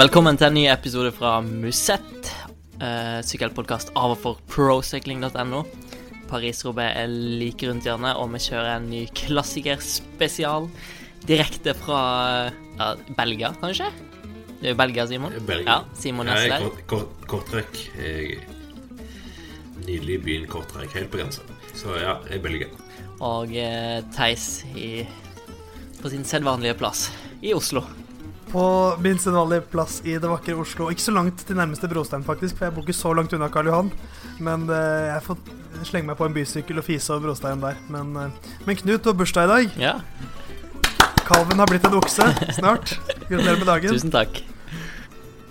[0.00, 2.30] Velkommen til en ny episode fra Musett,
[2.80, 5.58] Eh, sykkelpodkast av og for procycling.no.
[6.30, 10.70] Paris-Roubais er like rundt hjørnet, og vi kjører en ny klassikerspesial
[11.28, 12.00] direkte fra
[12.78, 13.90] ja, Belgia, kanskje?
[14.62, 15.36] Det er jo Belgia, Simon.
[15.44, 15.76] Belgia.
[15.76, 16.64] Ja, Simon er Nesler.
[16.64, 17.82] kort, kort, kortrekk.
[18.00, 18.40] Jeg
[19.84, 21.44] Nydelig byen Kortrekk, helt på grensa.
[21.76, 22.72] Så ja, jeg er Belgia.
[23.20, 25.04] Og eh, Theis i,
[26.00, 27.10] på sin sedvanlige plass
[27.44, 27.84] i Oslo.
[28.50, 30.88] På min Valley plass i det vakre Oslo.
[30.90, 33.68] Ikke så langt til nærmeste brostein, faktisk, for jeg bor ikke så langt unna Karl
[33.70, 33.90] Johan.
[34.42, 35.38] Men eh, jeg får
[35.86, 37.78] slenge meg på en bysykkel og fise over brosteinen der.
[37.94, 39.76] Men, eh, men Knut, du har bursdag i dag.
[39.78, 39.94] Ja,
[41.30, 42.96] Kalven har blitt en okse snart.
[43.28, 43.92] Gratulerer med dagen.
[43.94, 44.40] tusen takk.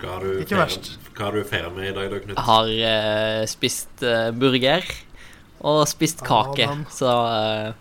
[0.02, 0.90] Hva har du Ikke feiret- verst.
[1.16, 2.36] Hva har du feiret med i dag, da, Knut?
[2.36, 4.84] Jeg har eh, spist eh, burger
[5.70, 7.72] og spist kake, ah, så eh,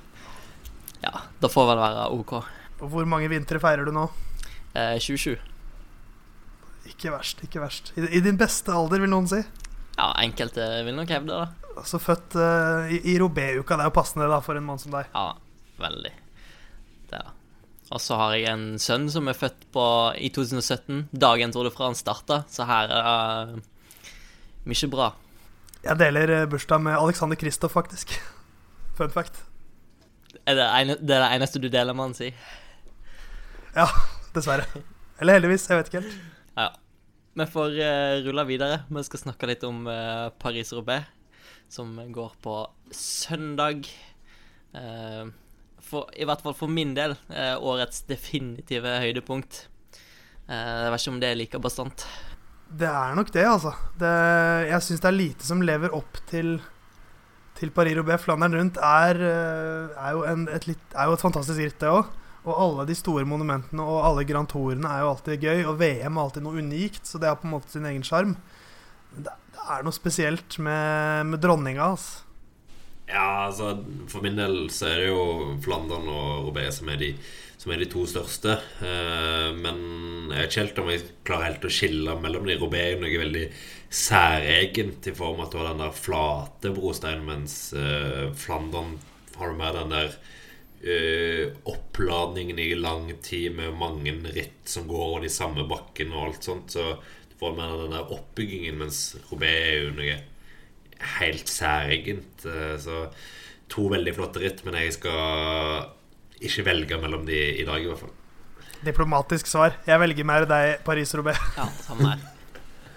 [1.03, 1.13] Ja,
[1.43, 2.33] da får vel være OK.
[2.79, 4.07] Og hvor mange vintre feirer du nå?
[4.77, 5.37] Eh, 27.
[6.89, 7.91] Ikke verst, ikke verst.
[7.97, 9.41] I, I din beste alder, vil noen si.
[9.99, 11.73] Ja, enkelte vil nok hevde det.
[11.79, 13.75] Altså født uh, i, i Robé-uka.
[13.75, 15.09] Det er jo passende da for en mann som deg.
[15.13, 15.33] Ja,
[15.79, 16.13] veldig.
[17.11, 17.33] Det er.
[17.89, 19.83] Og så har jeg en sønn som er født på,
[20.21, 23.63] i 2017, dagen Tour de France starta, så her er det
[24.69, 25.07] mye bra.
[25.81, 28.13] Jeg deler eh, bursdag med Alexander Kristoff, faktisk.
[28.99, 29.41] Fun fact.
[30.45, 32.29] Er det, ene, det er det eneste du deler med han, si?
[33.73, 33.87] Ja,
[34.35, 34.67] dessverre.
[35.19, 35.67] Eller heldigvis.
[35.69, 36.15] Jeg vet ikke helt.
[36.55, 36.69] Ja.
[37.39, 38.81] Vi får uh, rulle videre.
[38.89, 41.05] Vi skal snakke litt om uh, Paris-Roubais,
[41.71, 42.55] som går på
[42.95, 43.87] søndag.
[44.73, 45.29] Uh,
[45.89, 49.63] for, I hvert fall for min del eh, årets definitive høydepunkt.
[50.49, 52.05] Eh, jeg vet ikke om det er like bastant.
[52.69, 53.73] Det er nok det, altså.
[53.97, 54.11] Det,
[54.69, 56.57] jeg syns det er lite som lever opp til,
[57.57, 58.21] til Paris-Roubais.
[58.21, 61.93] Flandern rundt er, eh, er, jo en, et litt, er jo et fantastisk ritt, det
[61.93, 62.11] òg.
[62.45, 65.65] Og alle de store monumentene og alle Grand Tourene er jo alltid gøy.
[65.67, 68.37] Og VM er alltid noe unikt, så det har på en måte sin egen sjarm.
[69.11, 69.33] Det,
[69.69, 72.25] er noe spesielt med, med dronninga, altså.
[73.09, 73.73] Ja, altså
[74.09, 75.21] For min del så er det jo
[75.65, 77.09] Flandern og Roubaix som er de,
[77.57, 78.59] som er de to største.
[78.85, 79.79] Eh, men
[80.29, 82.57] jeg vet ikke helt om jeg klarer helt å skille mellom de.
[82.61, 83.45] Roubaix er noe veldig
[83.89, 88.99] særegent i form av at du har den der flate brosteinen, mens eh, Flandern
[89.39, 90.13] har du mer den der
[90.83, 96.27] eh, oppladningen i lang tid med mange ritt som går over de samme bakkene og
[96.29, 96.75] alt sånt.
[96.75, 96.85] Så
[97.29, 99.01] du får mer den der oppbyggingen, mens
[99.31, 100.19] Robé er jo noe
[101.19, 102.45] helt særegent.
[102.45, 103.09] eh, Så
[103.69, 105.89] to veldig flotte ritt, men jeg skal
[106.41, 108.15] ikke velge mellom de i dag, i hvert fall.
[108.85, 109.75] Diplomatisk svar.
[109.85, 111.33] Jeg velger mer deg, Paris-Robé.
[111.57, 112.27] Ja, samme her.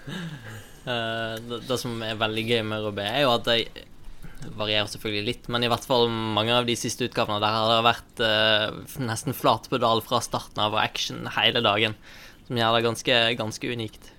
[0.83, 3.83] Eh, det, det som er veldig gøy med Robé, er jo at de
[4.57, 7.85] varierer selvfølgelig litt, men i hvert fall mange av de siste utgavene der har det
[7.87, 11.95] vært eh, nesten flatpedal fra starten av og action hele dagen,
[12.47, 14.11] som gjør det ganske, ganske unikt.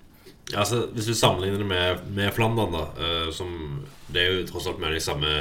[0.51, 4.49] Ja, altså, hvis du sammenligner det med, med Flandern, da eh, som, Det er jo
[4.51, 5.39] tross alt med de samme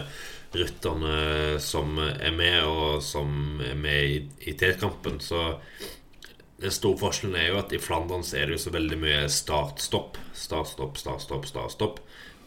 [0.54, 5.50] rytterne som er med, og som er med i, i T-kampen, så
[6.62, 9.24] den store forskjellen er jo at i Flandern så er det jo så veldig mye
[9.28, 10.20] start-stopp.
[10.38, 11.98] Start-stopp, start-stopp, start-stopp.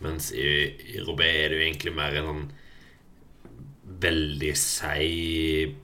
[0.06, 0.48] Mens i,
[0.94, 2.48] i Robé er det jo egentlig mer en sånn
[4.04, 5.76] veldig seig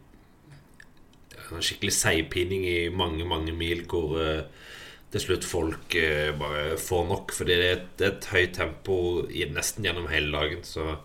[1.53, 4.69] skikkelig seigpining i mange, mange mil hvor uh,
[5.13, 7.33] til slutt folk uh, bare får nok.
[7.37, 8.97] Fordi det er, et, et høyt tempo
[9.29, 10.63] i, nesten gjennom hele dagen.
[10.65, 10.97] Så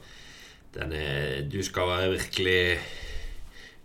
[0.77, 2.63] den er, du skal være virkelig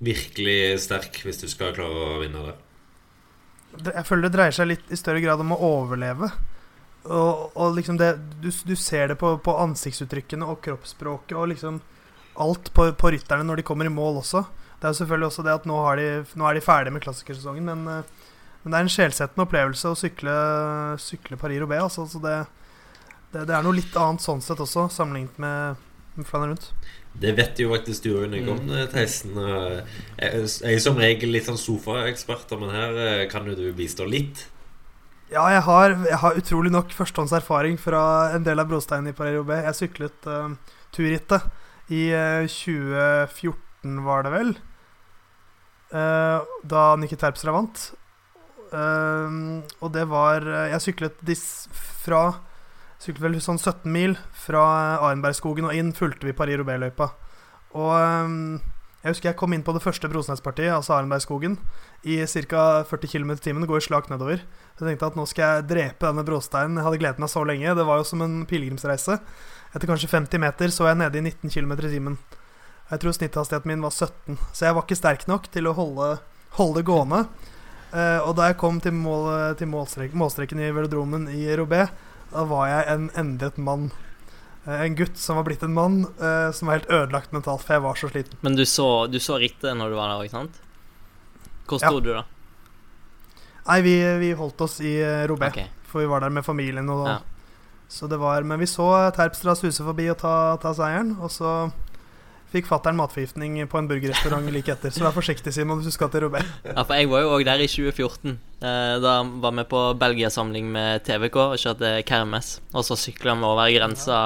[0.03, 4.91] Virkelig sterk hvis du skal klare å vinne det, jeg føler det dreier seg litt
[4.93, 6.29] i større grad om å overleve.
[7.03, 11.81] Og, og liksom det Du, du ser det på, på ansiktsuttrykkene og kroppsspråket og liksom
[12.39, 14.43] alt på, på rytterne når de kommer i mål også.
[14.79, 16.07] Det er jo selvfølgelig også det at nå, har de,
[16.39, 18.31] nå er de ferdige med klassikersesongen, men, eh,
[18.63, 20.33] men det er en sjelsettende opplevelse å sykle,
[20.99, 21.85] sykle Paris-Roubais.
[21.85, 22.33] Altså, så det,
[23.35, 25.85] det, det er noe litt annet sånn sett også, sammenlignet med,
[26.17, 26.67] med Flandern rundt.
[27.13, 28.73] Det vet jo faktisk du òg noe mm.
[28.91, 29.37] Theisen.
[29.37, 33.67] Eh, Jeg jeg er som regel litt sånn sofaeksperter, men her eh, kan jo du
[33.77, 34.47] bistå litt.
[35.33, 38.03] Ja, jeg har, jeg har utrolig nok førstehånds erfaring fra
[38.35, 39.65] en del av brosteinen i Paris-Roubais.
[39.65, 40.53] Jeg syklet uh,
[40.93, 41.47] turrittet
[41.89, 44.53] i uh, 2014, var det vel.
[45.93, 47.87] uh, da Nikki Terpstra vant.
[48.73, 49.33] Eh,
[49.85, 51.43] og det var eh, Jeg syklet dis
[51.75, 52.23] fra
[53.03, 54.15] Syklet vel sånn 17 mil
[54.45, 54.63] fra
[55.03, 57.09] Arenbergskogen og inn, fulgte vi Paris-Roubais-løypa.
[57.75, 58.37] Og eh,
[59.03, 61.57] jeg husker jeg kom inn på det første Brosnespartiet, altså Arendbergskogen,
[62.07, 62.61] i ca.
[62.87, 63.65] 40 km i timen.
[63.67, 64.39] Går slakt nedover.
[64.77, 66.79] Så jeg tenkte at nå skal jeg drepe denne brosteinen.
[66.79, 67.73] Jeg hadde gledet meg så lenge.
[67.75, 69.17] Det var jo som en pilegrimsreise.
[69.73, 72.15] Etter kanskje 50 meter så jeg nede i 19 km i timen.
[72.93, 76.09] Jeg tror snitthastigheten min var 17, så jeg var ikke sterk nok til å holde,
[76.55, 77.21] holde det gående.
[77.91, 81.87] Eh, og da jeg kom til, mål, til målstreken, målstreken i velodromen i Robé,
[82.31, 83.89] da var jeg en endret mann.
[84.65, 87.73] Eh, en gutt som var blitt en mann, eh, som var helt ødelagt mentalt, for
[87.75, 88.37] jeg var så sliten.
[88.41, 90.61] Men du så, du så rittet når du var der, ikke sant?
[91.67, 91.91] Hvor Ja.
[91.99, 92.23] du da?
[93.67, 95.67] Nei, vi, vi holdt oss i eh, Robé, okay.
[95.87, 96.89] for vi var der med familien.
[96.89, 97.19] Og, Ja.
[97.93, 101.71] Så det var, Men vi så Terpstra suse forbi og ta, ta seieren, og så
[102.53, 104.93] fikk fattern matforgiftning på en burgerrestaurant like etter.
[104.93, 106.49] Så vær forsiktig, Simon, hvis du skal til Robert.
[106.67, 108.37] Ja, for jeg var jo òg der i 2014.
[108.61, 112.59] Eh, da var vi på Belgia-samling med TVK og kjørte Kermes.
[112.73, 114.19] Og så sykla vi over grensa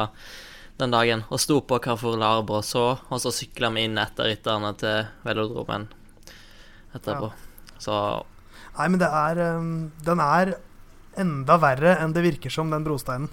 [0.78, 4.30] den dagen og sto på Carrefour Larbo og så, og så sykla vi inn etter
[4.30, 5.88] rytterne til velodromen
[6.98, 7.32] etterpå.
[7.82, 7.96] Så
[8.78, 9.70] Nei, men det er um,
[10.06, 10.54] Den er
[11.18, 13.30] enda verre enn det virker som, den brosteinen.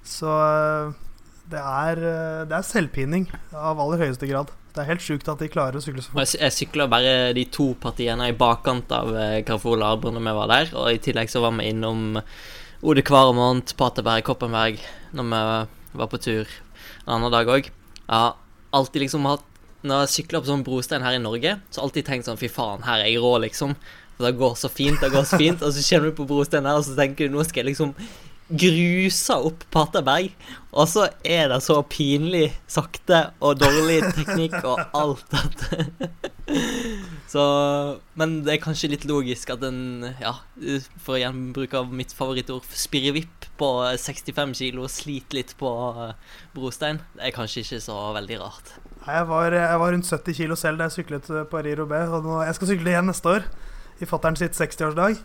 [0.00, 0.94] Så uh,
[1.50, 4.52] det er, uh, det er selvpining av aller høyeste grad.
[4.72, 6.22] Det er helt sjukt at de klarer å sykle så fort.
[6.22, 10.24] jeg, sy- jeg sykla bare de to partiene i bakkant av eh, Carrefour Larbre når
[10.24, 12.16] vi var der, og i tillegg så var vi innom
[12.82, 14.80] Ode Kvaremont, Paterberg, Koppenberg
[15.12, 16.48] når vi var på tur
[17.04, 17.68] en annen dag òg.
[17.68, 18.32] Jeg har
[18.72, 19.44] alltid liksom hatt
[19.82, 22.38] Når jeg sykler på sånn brostein her i Norge, så har jeg alltid tenkt sånn
[22.38, 23.72] Fy faen, her er jeg rå, liksom.
[24.16, 25.62] For det går så fint, det går så fint.
[25.66, 27.90] Og så kommer du på brosteinen her, og så tenker du nå skal jeg liksom
[28.58, 30.32] gruse opp Paterberg.
[30.72, 35.66] Og så er det så pinlig sakte og dårlig teknikk og alt at
[37.32, 37.42] Så
[38.18, 40.34] Men det er kanskje litt logisk at en, ja,
[41.00, 43.68] for å gjenbruke av mitt favorittord, spirrevipp på
[44.00, 46.12] 65 kilo sliter litt på eh,
[46.56, 47.00] brostein.
[47.16, 48.74] Det er kanskje ikke så veldig rart.
[49.06, 49.26] Jeg
[49.56, 52.12] jeg var rundt 70 kilo selv da jeg syklet uh, Paris-Roubais.
[52.12, 53.48] Og nå, jeg skal sykle igjen neste år,
[54.02, 55.22] i fattern sitt 60-årsdag.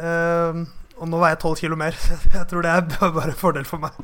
[0.00, 0.64] Uh,
[1.00, 1.96] og nå veier jeg 12 kilo mer.
[2.36, 3.96] Jeg tror det er bare en fordel for meg.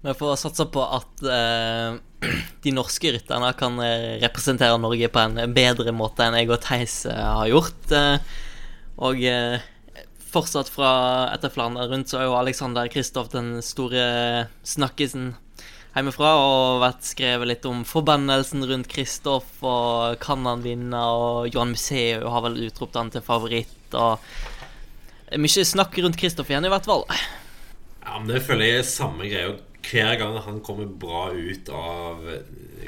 [0.00, 1.98] Vi får satse på at eh,
[2.64, 7.02] de norske rytterne kan eh, representere Norge på en bedre måte enn jeg og Theis
[7.10, 7.92] eh, har gjort.
[7.92, 8.38] Eh,
[9.04, 9.58] og eh,
[10.30, 10.92] fortsatt fra
[11.34, 15.34] etter Flandern rundt så er jo Alexander Kristoff den store snakkisen
[15.90, 21.74] hjemmefra, og vært skrevet litt om forbannelsen rundt Kristoff, og kan han vinne, og Johan
[21.74, 24.22] Museu har vel utropt han til favoritt, og
[25.38, 27.04] mye snakk rundt Kristoffer igjen, i hvert fall.
[28.00, 29.56] Ja, men det føler jeg er samme greia.
[29.80, 32.24] Hver gang han kommer bra ut av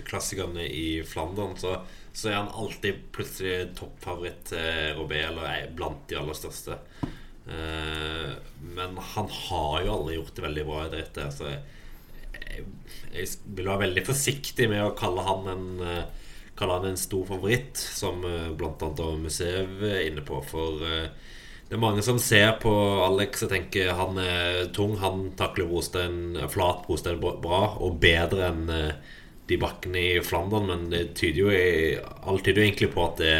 [0.08, 1.78] klassikerne i Flandern, så,
[2.12, 6.78] så er han alltid plutselig toppfavoritt til Robé, eller er blant de aller største.
[7.46, 8.32] Eh,
[8.76, 11.28] men han har jo aldri gjort det veldig bra i dette.
[11.34, 12.66] Så jeg,
[13.12, 16.02] jeg vil være veldig forsiktig med å kalle han en eh,
[16.52, 20.36] Kalle han en stor favoritt, som eh, blant annet også museet er inne på.
[20.44, 21.06] For eh,
[21.72, 22.70] det er mange som ser på
[23.00, 24.98] Alex og tenker han er tung.
[25.00, 29.14] Han takler brostein, flat brostein bra og bedre enn eh,
[29.48, 30.66] de bakkene i Flandern.
[30.68, 31.94] Men det tyder jo i,
[32.52, 33.36] egentlig på at det,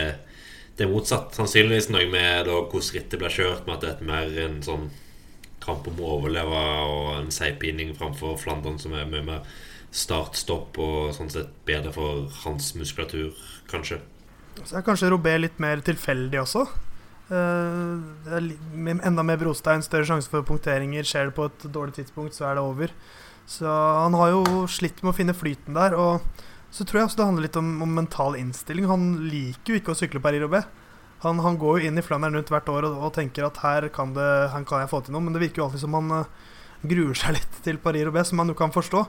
[0.78, 1.36] det er motsatt.
[1.36, 4.86] Sannsynligvis noe med da, hvordan rittet blir kjørt, med at det er mer en sånn
[5.60, 9.42] kamp om å overleve og en seigpining framfor Flandern, som er mye mer
[9.92, 13.36] start-stopp og sånn sett bedre for hans muskulatur,
[13.68, 14.00] kanskje.
[14.64, 16.64] Så er kanskje Robé litt mer tilfeldig også.
[17.32, 18.48] Er
[19.08, 21.06] enda mer brostein, større sjanse for punkteringer.
[21.06, 22.94] Skjer det på et dårlig tidspunkt, så er det over.
[23.48, 25.96] Så han har jo slitt med å finne flyten der.
[25.98, 26.20] Og
[26.72, 28.88] så tror jeg også det handler litt om, om mental innstilling.
[28.88, 30.68] Han liker jo ikke å sykle Paris-Roubais.
[31.22, 33.86] Han, han går jo inn i Flandern rundt hvert år og, og tenker at her
[33.94, 36.08] kan, det, her kan jeg få til noe, men det virker jo alltid som han
[36.16, 36.48] uh,
[36.82, 39.04] gruer seg litt til Paris-Roubais, som man jo kan forstå.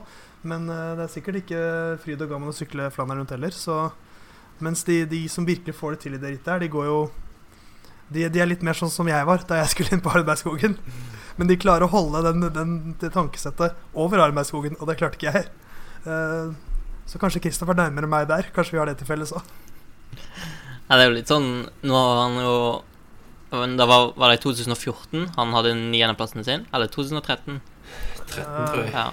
[0.46, 1.62] Men uh, det er sikkert ikke
[2.04, 3.56] fryd og gammen å sykle Flandern rundt heller.
[3.56, 3.88] Så
[4.62, 6.98] mens de, de som virkelig får det til i det rittet her, de går jo
[8.12, 10.76] de, de er litt mer sånn som jeg var da jeg skulle inn på Arbeidsskogen.
[11.36, 15.32] Men de klarer å holde den, den, det tankesettet over Arbeidsskogen, og det klarte ikke
[15.34, 15.48] jeg.
[16.06, 16.52] Uh,
[17.08, 18.50] så kanskje Kristoffer er nærmere meg der.
[18.54, 19.42] Kanskje vi har det til felles òg.
[20.84, 21.46] Ja, det er jo litt sånn
[21.88, 22.56] Nå har han jo
[23.50, 26.66] Da Det var, var det i 2014 han hadde niendeplassen sin?
[26.76, 27.56] Eller 2013?
[28.28, 28.92] 13, tror jeg.
[28.92, 29.06] Ja.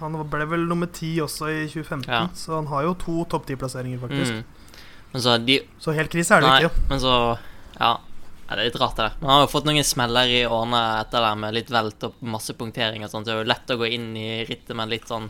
[0.00, 2.24] Han ble vel nummer ti også i 2015, Ja.
[2.38, 4.38] så han har jo to topp ti-plasseringer, faktisk.
[4.38, 4.44] Mm.
[5.12, 6.88] Men så de Så helt krise er det Nei, ikke.
[6.90, 7.14] men så
[7.78, 7.96] Ja.
[8.48, 9.16] Ja, det er litt rart, det der.
[9.20, 12.20] Men han har jo fått noen smeller i årene etter det, med litt velt og
[12.24, 14.88] masse punktering og sånn, så Det er jo lett å gå inn i rittet med
[14.88, 15.28] litt sånn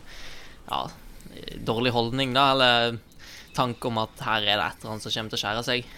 [0.69, 0.85] ja,
[1.67, 2.99] dårlig holdning, da, eller
[3.57, 5.89] tanke om at her er det et eller annet som kommer til å skjære seg.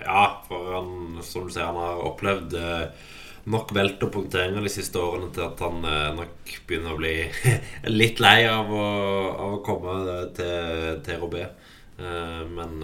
[0.00, 0.90] Ja, for han,
[1.24, 3.04] som du sier, han har opplevd eh,
[3.52, 7.14] nok velt og punkteringer de siste årene til at han eh, nok begynner å bli
[8.00, 8.88] litt lei av å,
[9.36, 9.94] av å komme
[10.36, 11.46] til, til Robé.
[11.46, 12.82] Eh, men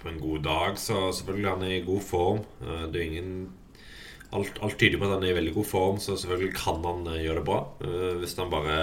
[0.00, 2.42] på en god dag så selvfølgelig han er i god form.
[2.62, 3.30] Eh, det er ingen
[4.36, 7.06] alt, alt tyder på at han er i veldig god form, så selvfølgelig kan han
[7.12, 7.62] eh, gjøre det bra.
[7.86, 8.78] Eh, hvis han bare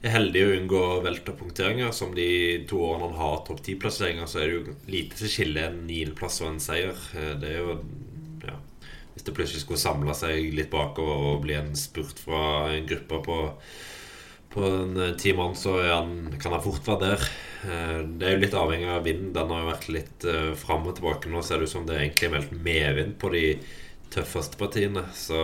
[0.00, 1.90] er heldig og unngår velterpunkteringer.
[1.92, 2.30] Som de
[2.68, 6.40] to årene han har topp ti-plasseringer, så er det jo lite som skiller en niendeplass
[6.40, 7.02] og en seier.
[7.12, 7.80] Det er jo
[9.20, 13.18] hvis det plutselig skulle samle seg litt bakover og bli en spurt fra en gruppe
[13.26, 13.38] på,
[14.50, 17.28] på en eh, ti mann, så han, kan han fort være der.
[17.70, 19.32] Eh, Det er jo litt avhengig av vinden.
[19.36, 21.30] Den har jo vært litt uh, fram og tilbake.
[21.30, 23.44] Nå ser det ut som det er egentlig er meldt medvind på de
[24.10, 25.06] tøffeste partiene.
[25.14, 25.38] Så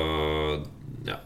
[1.07, 1.21] ja.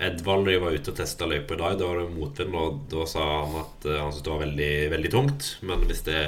[0.00, 1.78] Edvald de var ute og testa løypa i dag.
[1.78, 4.72] Da var det motvind, og da sa han at eh, han syntes det var veldig,
[4.96, 5.50] veldig tungt.
[5.66, 6.20] Men hvis det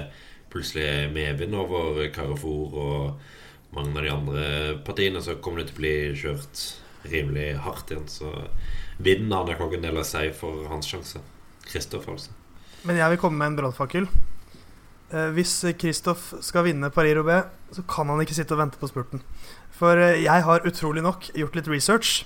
[0.52, 3.29] plutselig er medvind over Carrefour og
[3.73, 4.47] mange av de andre
[4.85, 6.64] partiene, så kommer det til å bli kjørt
[7.09, 8.09] rimelig hardt igjen.
[8.11, 8.31] Så
[9.02, 11.23] vinden har nok en del å si for hans sjanse.
[11.66, 12.35] Kristoff, altså.
[12.87, 14.09] Men jeg vil komme med en brannfakkel.
[15.12, 19.23] Eh, hvis Kristoff skal vinne Paris-Roubais, så kan han ikke sitte og vente på spurten.
[19.82, 22.23] For eh, jeg har utrolig nok gjort litt research.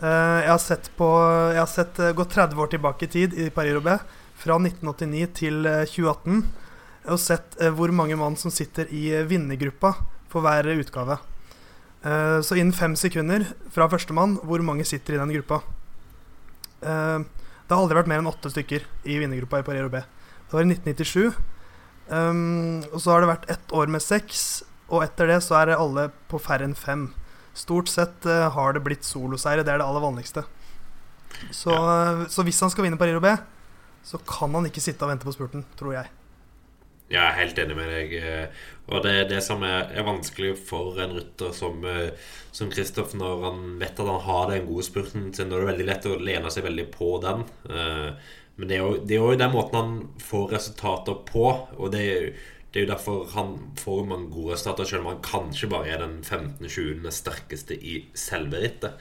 [0.00, 1.08] Eh, jeg har sett på
[1.54, 4.04] Jeg har sett, gått 30 år tilbake i tid i Paris-Roubais.
[4.38, 6.42] Fra 1989 til eh, 2018.
[7.12, 9.90] Og sett hvor mange mann som sitter i vinnergruppa
[10.32, 11.18] for hver utgave.
[12.44, 15.58] Så innen fem sekunder fra førstemann, hvor mange sitter i den gruppa.
[16.84, 20.08] Eh, det har aldri vært mer enn åtte stykker i vinnergruppa i Paris-Roubais.
[20.44, 21.38] Det var i 1997.
[22.04, 24.42] Um, og så har det vært ett år med seks,
[24.92, 27.06] og etter det så er det alle på færre enn fem.
[27.56, 29.64] Stort sett eh, har det blitt soloseire.
[29.64, 30.42] Det er det aller vanligste.
[31.54, 33.40] Så, eh, så hvis han skal vinne Paris-Roubais,
[34.04, 36.10] så kan han ikke sitte og vente på spurten, tror jeg.
[37.12, 38.12] Jeg er helt enig med deg.
[38.16, 38.46] eh,
[38.88, 42.10] Og det er det som er, er vanskelig for en rytter som, eh,
[42.52, 45.48] som Kristoff, når han vet at han har den gode spurten sin.
[45.50, 47.44] Da er det veldig lett å lene seg veldig på den.
[47.70, 48.10] Eh,
[48.56, 48.98] Men det er jo,
[49.34, 51.46] det den måten han får resultater på.
[51.76, 52.26] Og det er,
[52.72, 55.98] det er jo derfor han får mange gode resultater, selv om han kanskje bare er
[55.98, 57.10] den 15-20.
[57.10, 58.94] sterkeste i selve rittet.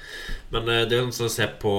[0.52, 1.70] Men det er jo sånn å se på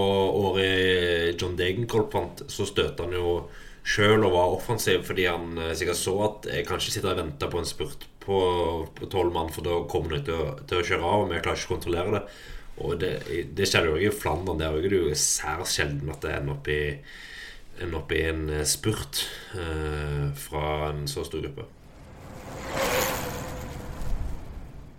[0.44, 3.48] året John Degenkolb vant, så støter han jo
[3.84, 7.52] sjøl og var offensiv fordi han eh, sikkert så at jeg kanskje sitter og venter
[7.52, 8.40] på en spurt på
[9.12, 11.68] tolv mann, for da kommer han til til å kjøre av, og vi klarer ikke
[11.68, 12.22] å kontrollere det.
[12.84, 13.10] Og det,
[13.54, 14.58] det skjer jo ikke i Flandern.
[14.58, 16.80] Der er det jo særs sjelden at det ender opp i
[17.82, 19.24] ender opp i en eh, spurt
[19.58, 21.66] eh, fra en så stor gruppe.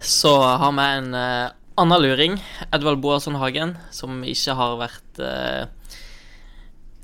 [0.05, 2.37] Så har vi en eh, annen luring,
[2.75, 5.63] Edvald Boasson Hagen, som ikke har vært eh,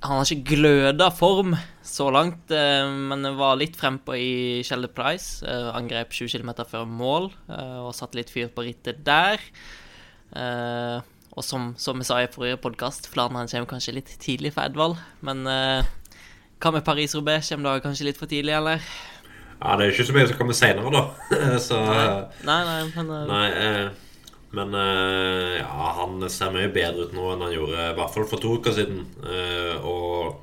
[0.01, 1.53] Han har ikke gløda form
[1.86, 5.46] så langt, eh, men var litt frempå i Shelder Price.
[5.46, 9.41] Eh, angrep 20 km før mål eh, og satte litt fyr på rittet der.
[11.31, 14.98] Og som, som jeg sa i forrige podkast, Flandern kommer kanskje litt tidlig for Edvald.
[15.24, 17.50] Men hva med Paris-Roubais?
[17.50, 18.84] Kommer da kanskje litt for tidlig, eller?
[19.62, 21.01] Ja, det er jo ikke så mye som kommer seinere, da.
[21.67, 21.79] så
[22.48, 24.11] Nei, nei, men eh, Nei, eh,
[24.55, 28.27] men eh, ja, han ser mye bedre ut nå enn han gjorde i hvert fall
[28.27, 29.05] for to uker siden.
[29.24, 30.41] Eh, og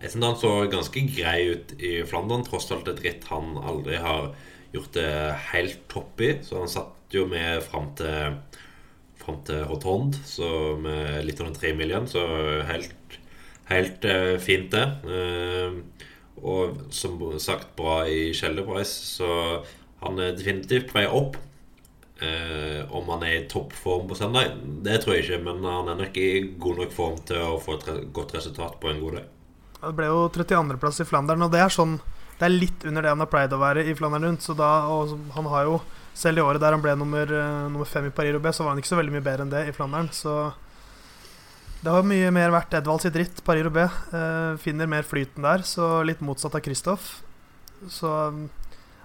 [0.00, 4.00] jeg synes han så ganske grei ut i Flandern, tross alt et ritt han aldri
[4.00, 4.30] har
[4.72, 5.10] gjort det
[5.50, 6.30] helt topp i.
[6.46, 8.40] Så han satt jo med fram til
[9.20, 12.22] Fram til Hotond, så med litt under tre million, så
[12.64, 13.18] helt,
[13.68, 14.86] helt eh, fint, det.
[16.40, 19.60] Og som sagt, bra i Kjeldepreis, så
[20.00, 21.36] han er definitivt på vei opp.
[22.20, 24.50] Eh, om han er i toppform på søndag,
[24.84, 25.42] det tror jeg ikke.
[25.46, 28.76] Men han er nok i god nok form til å få et re godt resultat
[28.82, 29.30] på en god dag.
[29.80, 31.96] Det ble jo 32.-plass i Flandern, og det er sånn
[32.40, 34.44] Det er litt under det han har pleid å være i Flandern rundt.
[34.44, 35.80] Så da, og han har jo
[36.20, 38.80] Selv i året der han ble nummer, eh, nummer fem i Paris-Roubais, så var han
[38.82, 40.08] ikke så veldig mye bedre enn det i Flandern.
[40.12, 40.52] Så
[41.80, 43.38] det har mye mer vært Edvald sitt ritt.
[43.46, 47.22] Paris-Roubais eh, finner mer flyten der, så litt motsatt av Kristoff.
[47.88, 48.42] Så mm,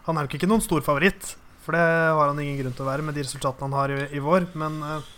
[0.10, 2.90] han er nok ikke noen stor favoritt, for det har han ingen grunn til å
[2.92, 4.48] være med de resultatene han har i, i vår.
[4.62, 5.12] Men uh,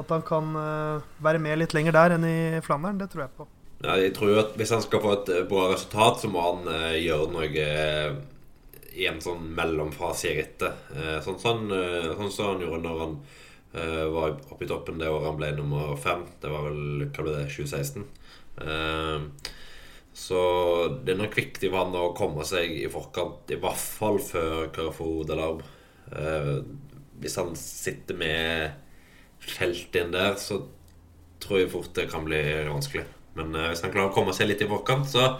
[0.00, 3.34] at han kan uh, være med litt lenger der enn i Flandern, det tror jeg
[3.38, 3.48] på.
[3.84, 6.40] Ja, jeg tror jo at Hvis han skal få et eh, bra resultat, så må
[6.46, 7.66] han uh, gjøre noe
[8.94, 10.86] i en sånn mellomfase i rittet.
[10.94, 13.16] Eh, sånn som sånn som han gjorde når han
[14.14, 16.20] var oppe i toppen det året han ble nummer fem.
[16.38, 18.04] Det var vel hva ble det, 2016.
[18.62, 19.24] Eh,
[20.14, 20.40] så
[21.02, 24.68] det er nok viktig for han å komme seg i forkant, i hvert fall før
[24.74, 25.64] Carrefour Delarm.
[26.14, 26.56] Eh,
[27.18, 28.76] hvis han sitter med
[29.42, 30.60] felt inn der, så
[31.42, 33.02] tror jeg fort det kan bli vanskelig.
[33.34, 35.32] Men eh, hvis han klarer å komme seg litt i forkant, så,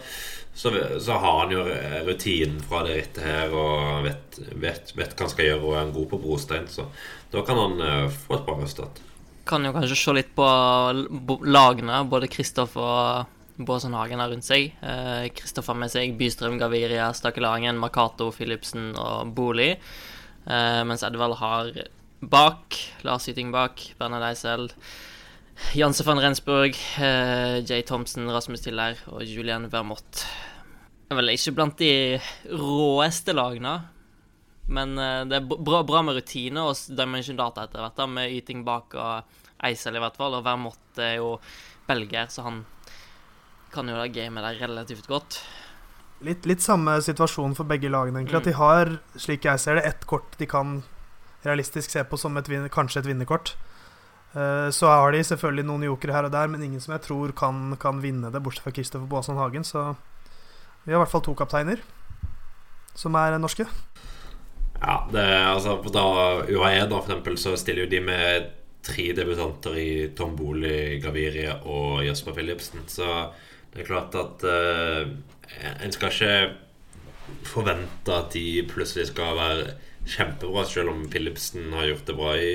[0.50, 1.62] så, så har han jo
[2.08, 5.94] rutinen fra det rittet her og vet, vet, vet hva han skal gjøre og er
[6.00, 6.66] god på brostein.
[6.66, 6.88] Så
[7.30, 8.98] da kan han eh, få et par resultat.
[9.46, 10.50] kan jo kanskje se litt på
[11.46, 14.72] lagene, både Kristoff og Båsen Hagen har rundt seg.
[14.82, 19.78] Eh, med seg Bystrøm, Gaviria, Stakelangen, Makato, Philipsen og Bolig.
[20.46, 21.70] Eh, mens Edvald har
[22.20, 24.68] bak, Lars Yting bak, Bernhard Eisel,
[25.78, 30.26] Janse van Rensburg, eh, Jay Thompson, Rasmus Tiller og Julian Vermott.
[31.10, 32.18] Er vel ikke blant de
[32.50, 33.84] råeste lagene.
[34.66, 34.96] Men
[35.28, 39.22] det er bra, bra med rutine og Dimension Data etter hvert, med yting bak og
[39.62, 40.34] Eisel i hvert fall.
[40.34, 41.36] Og Vermott er jo
[41.86, 42.64] belgier, så han
[43.74, 45.42] kan jo da game der relativt godt.
[46.24, 48.38] Litt, litt samme situasjon for begge lagene, egentlig.
[48.38, 48.42] Mm.
[48.42, 48.92] At de har,
[49.26, 50.78] slik jeg ser det, ett kort de kan
[51.44, 53.54] realistisk se på som et, kanskje et vinnerkort.
[54.34, 57.34] Uh, så har de selvfølgelig noen jokere her og der, men ingen som jeg tror
[57.36, 59.66] kan, kan vinne det, bortsett fra Kristoffer Boasson Hagen.
[59.66, 59.92] Så
[60.84, 61.82] vi har i hvert fall to kapteiner
[62.94, 63.66] som er norske.
[64.80, 66.04] Ja, det, altså da
[66.44, 68.50] UAE, da, for eksempel, så stiller jo de med
[68.84, 72.84] tre debutanter i Tom Boli, Gaviria og Jesper Philipsen.
[72.90, 73.08] Så
[73.74, 75.08] det er klart at uh,
[75.82, 76.34] en skal ikke
[77.48, 79.74] forvente at de plutselig skal være
[80.06, 82.52] kjempebra, selv om Philipsen har gjort det bra i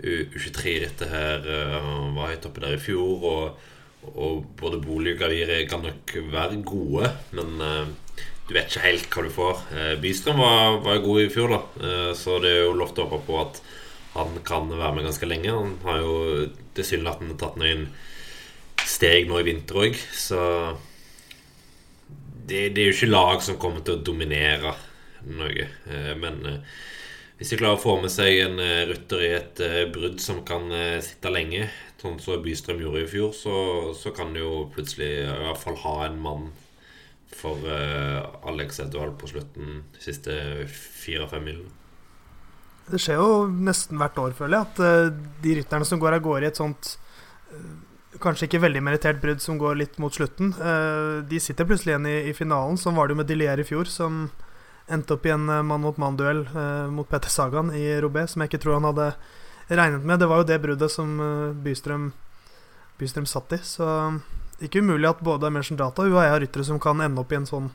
[0.00, 1.42] U23-rittet her.
[1.44, 3.24] Eh, han var høyt oppe der i fjor.
[3.26, 3.64] Og,
[4.14, 7.90] og både Bolig og Gaviria kan nok være gode, men uh,
[8.48, 9.64] du vet ikke helt hva du får.
[9.74, 13.10] Uh, Bystrøm var, var, god i fjor, da, så det er jo lov til å
[13.10, 13.60] håpe på at
[14.14, 15.52] han kan være med ganske lenge.
[15.58, 16.14] Han har jo
[16.78, 17.90] tilsynelatende tatt noen
[18.90, 20.40] steg nå i vinter òg, så
[22.50, 24.74] det, det, er jo ikke lag som kommer til å dominere
[25.30, 25.68] Norge.
[25.90, 26.78] Eh, men eh,
[27.38, 29.62] hvis de klarer å få med seg en eh, rutter i et
[29.94, 30.66] brudd som kan
[31.04, 31.68] sitte lenge,
[32.00, 33.56] sånn som Bystrøm gjorde i fjor, så,
[33.96, 36.48] så kan de jo plutselig i hvert fall ha en mann
[37.40, 37.62] for
[38.50, 40.34] Alex Edvald på slutten de siste
[40.68, 41.70] fire-fem milene.
[42.90, 46.48] Det skjer jo nesten hvert år, føler jeg, at de rytterne som går av gårde
[46.48, 46.90] i et sånt
[48.20, 52.08] Kanskje ikke veldig merittert brudd som går litt mot slutten, uh, de sitter plutselig igjen
[52.10, 52.76] i, i, finalen.
[52.80, 54.26] Sånn var det jo med Dilier i fjor, som
[54.90, 56.40] endte opp i en mann-mot-mann-duell
[56.90, 59.12] mot Petter Sagan i Robé, som jeg ikke tror han hadde
[59.70, 60.18] regnet med.
[60.18, 61.12] Det var jo det bruddet som
[61.62, 62.08] Bystrøm,
[62.98, 63.60] Bystrøm satt i.
[63.62, 63.86] Så
[64.60, 67.38] ikke umulig at både Dimension Data og UAE har ryttere som kan ende opp i
[67.38, 67.70] en sånn,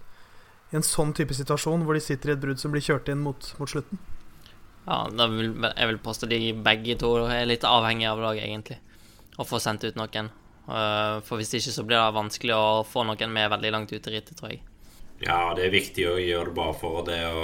[0.72, 3.24] i en sånn type situasjon, hvor de sitter i et brudd som blir kjørt inn
[3.26, 4.02] mot, mot slutten.
[4.86, 8.78] Ja, vil, jeg vil påstå de begge to er litt avhengige av laget, egentlig.
[9.36, 10.30] Å få sendt ut noen.
[10.66, 14.08] Uh, for hvis ikke så blir det vanskelig å få noen med veldig langt ut
[14.10, 14.64] i rittet, tror jeg.
[15.22, 17.44] Ja, det er viktig å gjøre det bare for det å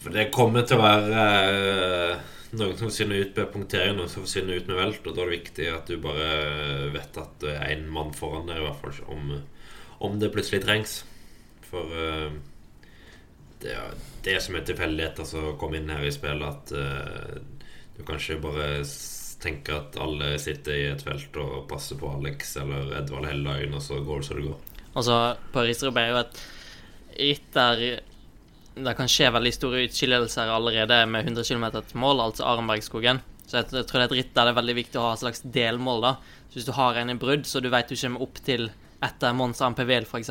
[0.00, 4.24] For det kommer til å være uh, noen som forsvinner ut med punktering, noen som
[4.24, 6.30] forsvinner ut med velt, og da er det viktig at du bare
[6.94, 9.34] vet at det er én mann foran deg, i hvert fall om,
[10.06, 11.02] om det plutselig trengs.
[11.68, 12.40] For det
[13.60, 13.76] det,
[14.24, 17.42] det som er tilfeldigheter som kommer inn her i spillet, at
[17.96, 18.80] du kanskje bare
[19.42, 23.74] tenker at alle sitter i et felt og passer på Alex eller Edvald hele dagen,
[23.76, 24.86] og så går det så det går.
[24.90, 25.18] Altså,
[25.54, 26.40] Paris-Roubaix er jo et
[27.20, 27.84] ritt der
[28.80, 33.20] det kan skje veldig store utskillelser allerede med 100 km til mål, altså Arenbergskogen.
[33.50, 35.22] Så jeg, tror det er et ritt der det er veldig viktig å ha et
[35.24, 36.04] slags delmål.
[36.04, 36.12] da.
[36.48, 38.70] Så Hvis du har en i brudd, så du vet du kommer opp til
[39.02, 40.30] etter Mons MPVL, f.eks.,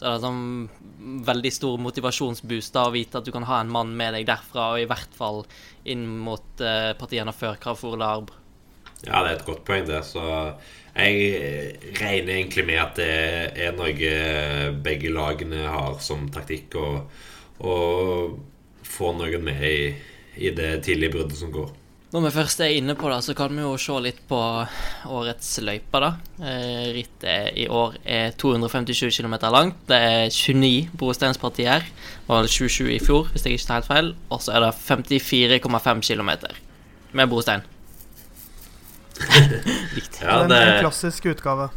[0.00, 3.90] så er en sånn veldig stor motivasjonsboost å vite at du kan ha en mann
[3.96, 5.42] med deg derfra, og i hvert fall
[5.92, 8.32] inn mot eh, partiene før Carrefour Arb
[9.04, 10.00] Ja, det er et godt poeng, det.
[10.08, 10.22] Så
[10.94, 13.12] jeg regner egentlig med at det
[13.66, 16.80] er noe begge lagene har som taktikk,
[17.60, 17.76] å
[18.88, 19.92] få noen med i,
[20.48, 21.76] i det tidlige bruddet som går.
[22.10, 24.38] Når vi først er inne på det, så kan vi jo se litt på
[25.14, 26.00] årets løype.
[26.02, 26.08] da.
[26.42, 29.76] Eh, rittet i år er 257 km langt.
[29.86, 31.86] Det er 29 brosteinspartier.
[31.86, 34.14] Det var 27 i fjor, hvis jeg ikke tar helt feil.
[34.28, 36.30] Og så er det 54,5 km
[37.12, 37.62] med brostein.
[40.20, 41.70] ja, det er en klassisk utgave.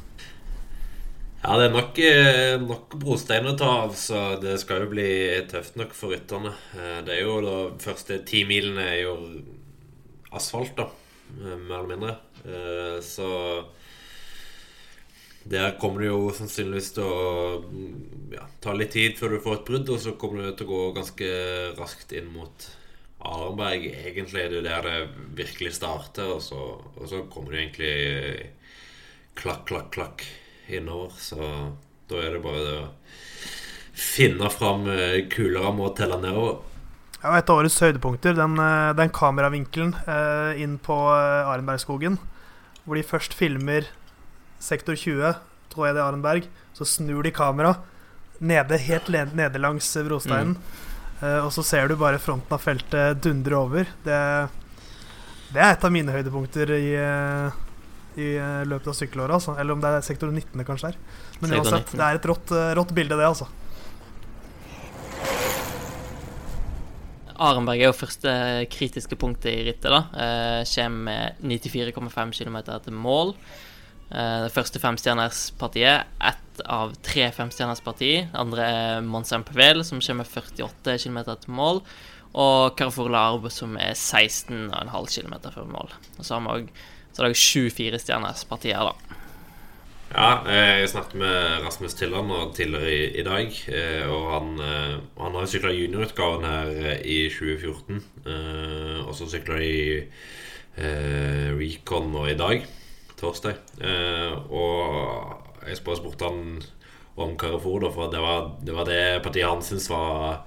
[1.44, 5.10] Ja, det er nok, eh, nok brostein å ta av, så det skal jo bli
[5.52, 6.56] tøft nok for rytterne.
[6.74, 9.18] Eh, det er jo da første ti milene er jo
[10.38, 10.90] asfalt, da.
[11.40, 12.16] Eh, mer eller mindre.
[12.46, 13.30] Eh, så
[15.44, 17.24] der kommer det jo sannsynligvis til å
[18.32, 20.72] ja, ta litt tid før du får et brudd, og så kommer det til å
[20.72, 21.32] gå ganske
[21.80, 22.68] raskt inn mot
[23.24, 23.90] Arenberg.
[23.92, 24.98] Egentlig er det der det
[25.42, 26.62] virkelig starter, og så,
[26.96, 27.96] og så kommer det egentlig
[29.40, 30.26] klakk, klakk, klakk
[30.72, 31.12] innover.
[31.20, 31.40] Så
[32.08, 32.92] da er det bare det å
[33.94, 36.62] finne fram eh, kuleramma og telle nedover.
[37.24, 42.18] Ja, et av årets høydepunkter, den, eh, den kameravinkelen eh, inn på eh, Arenbergskogen.
[42.84, 43.88] Hvor de først filmer
[44.60, 45.38] sektor 20,
[45.72, 46.50] tror jeg det er Arenberg.
[46.76, 47.78] Så snur de kamera
[48.44, 50.58] nede, helt nede langs brosteinen.
[50.58, 51.24] Mm.
[51.24, 53.88] Eh, og så ser du bare fronten av feltet dundre over.
[54.04, 54.20] Det,
[55.56, 57.60] det er et av mine høydepunkter i, eh,
[58.20, 58.30] i
[58.68, 59.40] løpet av sykkelåret.
[59.40, 59.56] Altså.
[59.56, 61.04] Eller om det er sektor 19 det kanskje er.
[61.40, 63.48] Men uansett, det er et rått, rått bilde, det, altså.
[67.42, 68.32] Arenberg er jo første
[68.74, 69.90] kritiske punktet i rittet.
[69.90, 70.04] da.
[70.14, 73.36] Eh, med 94,5 km til mål.
[74.12, 76.06] Eh, det første femstjernerspartiet.
[76.22, 78.30] Et av tre femstjernersparti.
[78.34, 81.82] Andre er Mont Saint-Pével, som kommer 48 km til mål.
[82.34, 85.90] Og Carrefour Larbe, som er 16,5 km før mål.
[86.18, 86.70] Og så har vi
[87.30, 89.13] òg sju firestjernerspartier, da.
[90.14, 93.48] Ja, jeg snakket med Rasmus Tilland tidligere i, i, dag.
[93.74, 98.04] Eh, og han, eh, han har sykla juniorutgaven her eh, i 2014.
[99.08, 99.72] Og så sykla de
[100.78, 102.62] eh, Recon nå i dag,
[103.18, 103.58] torsdag.
[104.54, 106.62] og jeg spurte han
[107.18, 110.44] om Carrefour, for det var, det var det partiet han syntes var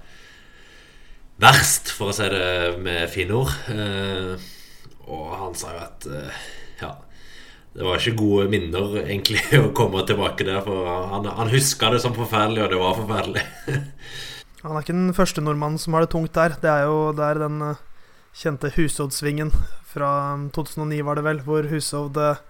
[1.43, 3.51] verst, for å si det med fine ord.
[5.07, 6.09] og han sa jo at
[6.79, 6.93] ja
[7.77, 10.63] det var ikke gode minner egentlig å komme tilbake der.
[10.65, 13.43] For han, han huska det som forferdelig, og det var forferdelig.
[14.63, 16.55] han er ikke den første nordmannen som har det tungt der.
[16.63, 17.83] Det er jo der den uh,
[18.33, 19.53] kjente Hushovdsvingen
[19.85, 20.09] fra
[20.57, 22.41] 2009, var det vel, hvor Hushovd uh,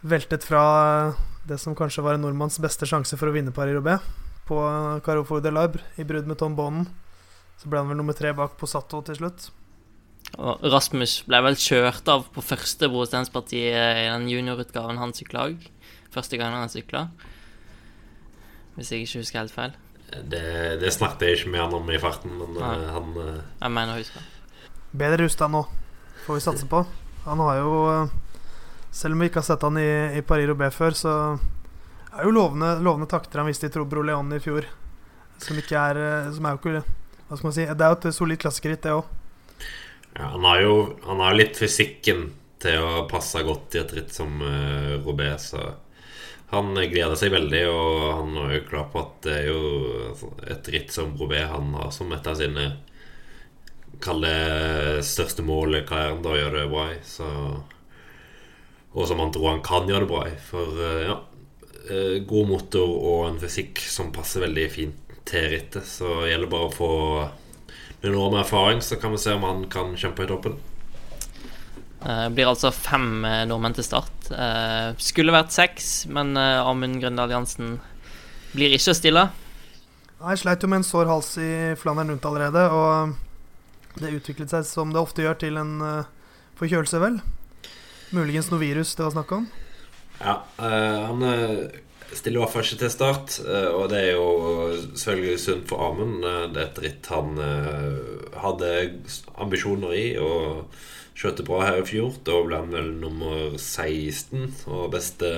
[0.00, 0.64] veltet fra
[1.12, 4.00] uh, det som kanskje var en nordmanns beste sjanse for å vinne Paris-Roubais,
[4.48, 4.56] på
[5.04, 6.88] Carrefour de Larbre, i brudd med Tom Bonnen.
[7.60, 9.50] Så ble han vel nummer tre bak på Sato til slutt.
[10.38, 15.64] Og Rasmus ble vel kjørt av på første Brosteinspartiet i den juniorutgaven han sykla òg.
[16.14, 17.08] Første gangen han sykla.
[18.76, 19.74] Hvis jeg ikke husker helt feil.
[20.08, 22.70] Det, det snakket jeg ikke med han om i farten, men ja.
[22.70, 23.32] uh, han uh...
[23.58, 24.22] Jeg mener å huske.
[24.96, 25.64] Bedre rusta nå,
[26.24, 26.84] får vi satse på.
[27.26, 28.14] Han har jo uh,
[28.94, 31.12] Selv om vi ikke har sett han i, i Paris Roubais før, så
[32.14, 34.64] er jo lovende, lovende takter han viste i Trobro Leon i fjor.
[35.42, 36.80] Som ikke er Som er jo ikke
[37.28, 39.12] Hva skal man si Det er jo et solid klassikeritt, det òg.
[40.18, 40.74] Ja, han har jo
[41.06, 42.24] han har litt fysikken
[42.58, 45.62] til å passe godt i et ritt som uh, Robé, så
[46.50, 49.62] han gleder seg veldig, og han er jo klar på at det er jo
[50.08, 52.70] altså, et ritt som Robé han har som et av sine
[53.98, 56.98] Kall det største mål i karrieren, da gjør det bra i.
[57.02, 57.26] Så,
[58.94, 60.36] og som han tror han kan gjøre det bra i.
[60.38, 61.16] For uh, ja,
[61.88, 65.82] uh, god motor og en fysikk som passer veldig fint til rittet.
[65.88, 66.92] Så det gjelder bare å få
[68.00, 70.58] med noen år med erfaring, så kan vi se om han kan kjempe i toppen.
[71.98, 74.30] Det uh, blir altså fem uh, nordmenn til start.
[74.30, 77.78] Uh, skulle vært seks, men Amund Grøndal Jansen
[78.54, 79.24] blir ikke å stille.
[80.18, 84.66] Jeg sleit jo med en sår hals i Flandern rundt allerede, og det utviklet seg
[84.66, 85.74] som det ofte gjør, til en
[86.58, 87.20] forkjølelse, vel.
[88.14, 89.46] Muligens noe virus det var snakk om.
[90.18, 91.22] Ja, han
[92.16, 93.38] stiller fall ikke til start.
[93.44, 94.28] Eh, og det er jo
[94.94, 96.24] selvfølgelig sunt for Amund.
[96.24, 98.70] Eh, det er et ritt han eh, hadde
[99.40, 100.78] ambisjoner i og
[101.18, 102.16] skjøtte bra her i fjor.
[102.24, 105.28] Da ble han vel nummer 16 og beste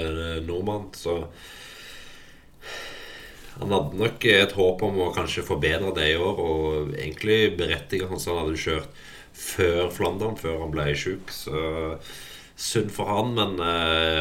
[0.46, 0.90] nordmann.
[0.94, 1.22] Så
[3.60, 8.08] han hadde nok et håp om å kanskje forbedre det i år, og egentlig berettiget
[8.08, 9.02] han han hadde kjørt
[9.36, 11.32] før Flandern, før han ble sjuk.
[11.34, 11.60] Så
[12.60, 13.60] synd for han, men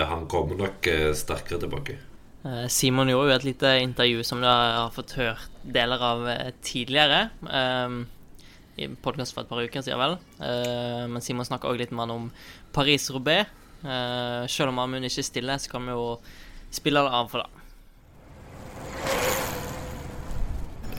[0.10, 2.00] han kommer nok sterkere tilbake.
[2.46, 6.52] Eh, Simon gjorde jo et lite intervju som dere har fått hørt deler av eh,
[6.64, 7.30] tidligere.
[7.44, 8.06] Um,
[8.80, 10.16] I podkast for et par uker siden, vel.
[10.40, 12.30] Uh, men Simon snakka òg litt han om
[12.76, 13.46] Paris-Roubais.
[13.80, 16.20] Selv om Amund ikke stiller, så kan vi jo
[16.76, 17.52] spille det av for det.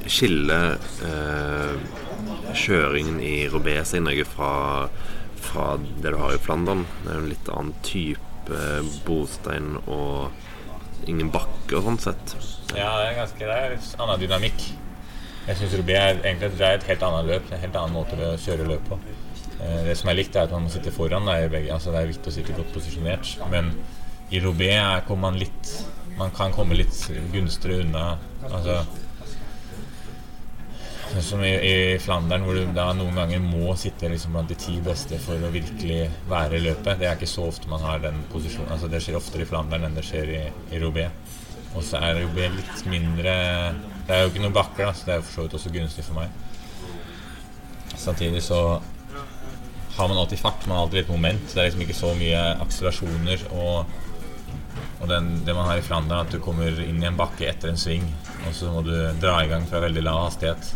[0.09, 1.76] Skiller uh,
[2.57, 4.53] kjøringen i Roubaix i Norge fra,
[5.40, 6.87] fra det du har i Flandern?
[7.03, 8.61] Det er jo en litt annen type
[9.05, 10.33] bostein og
[11.08, 12.36] ingen bakke og sånn sett.
[12.74, 14.66] Ja, det er ganske det er annen dynamikk.
[15.46, 17.48] Jeg syns Rubi er egentlig det er et helt annet løp.
[17.50, 18.98] En helt annen måte å kjøre løp på.
[19.60, 21.26] Eh, det som er likt, er at man må sitte foran.
[21.28, 23.32] Det er, altså det er viktig å sitte godt posisjonert.
[23.52, 23.72] Men
[24.30, 24.70] i Robé
[25.18, 25.72] man litt
[26.20, 26.92] Man kan komme litt
[27.32, 28.18] gunstigere unna.
[28.44, 28.82] Altså
[31.11, 34.57] Sånn som i, i, Flandern, hvor du da noen ganger må sitte liksom blant de
[34.62, 37.01] ti beste for å virkelig være i løpet.
[37.01, 38.70] Det er ikke så ofte man har den posisjonen.
[38.77, 41.11] Altså, det skjer oftere i Flandern enn det skjer i, i Roubaix.
[41.75, 43.33] Og så er Roubaix litt mindre
[44.07, 45.73] Det er jo ikke noen bakker, da, så det er jo for så vidt også
[45.75, 46.38] gunstig for meg.
[48.01, 48.61] Samtidig så
[49.96, 51.42] har man alltid fart, man har alltid litt moment.
[51.51, 53.42] Det er liksom ikke så mye akselerasjoner.
[53.51, 53.99] Og,
[55.01, 57.73] og den, det man har i Flandern, at du kommer inn i en bakke etter
[57.73, 58.07] en sving,
[58.46, 60.70] og så må du dra i gang fra veldig lav hastighet.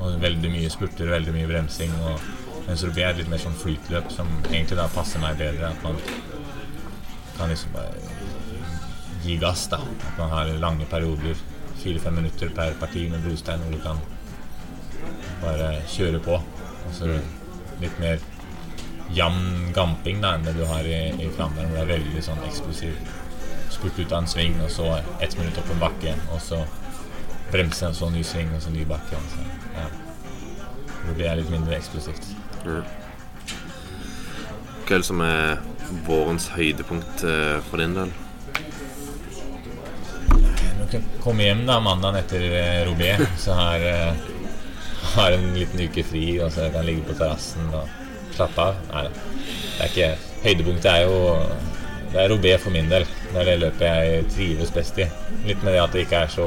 [0.00, 1.92] Og veldig mye spurter, veldig mye bremsing.
[2.08, 2.26] Og,
[2.66, 5.72] mens Roubaix er litt mer sånn flytløp, som egentlig da passer meg bedre.
[5.72, 5.98] At man
[7.36, 7.94] kan liksom bare
[9.24, 9.66] gi gass.
[9.72, 11.36] da At man har lange perioder,
[11.80, 14.00] fire-fem minutter per parti med brostein, hvor du kan
[15.40, 16.40] bare kjøre på.
[16.40, 17.08] Og så
[17.80, 18.20] litt mer
[19.16, 22.44] jevn gamping da enn det du har i, i Flandern, hvor det er veldig sånn
[22.46, 22.98] eksplosiv
[23.70, 24.86] spurt ut av en sving, og så
[25.22, 26.60] ett minutt opp en bakke, og så
[27.50, 29.18] bremse, og så ny sving, og så ny bakke.
[29.32, 29.46] Så,
[29.80, 29.90] ja.
[31.00, 32.26] Det blir litt mindre eksplosivt.
[32.64, 32.82] Mm.
[34.84, 35.62] Hva er det som er
[36.06, 38.12] vårens høydepunkt eh, for din del?
[41.22, 44.22] komme hjem da mandagen etter Robé, Roubaix, så har eh,
[45.14, 47.88] har en liten uke fri, og så kan ligge på terrassen og
[48.34, 48.82] slappe av.
[48.90, 49.28] Nei da.
[49.76, 51.16] Det er ikke Høydepunktet er jo
[52.10, 53.04] Det er Robé for min del.
[53.30, 55.06] Det er det løpet jeg trives best i.
[55.46, 56.46] Litt med det at det ikke er så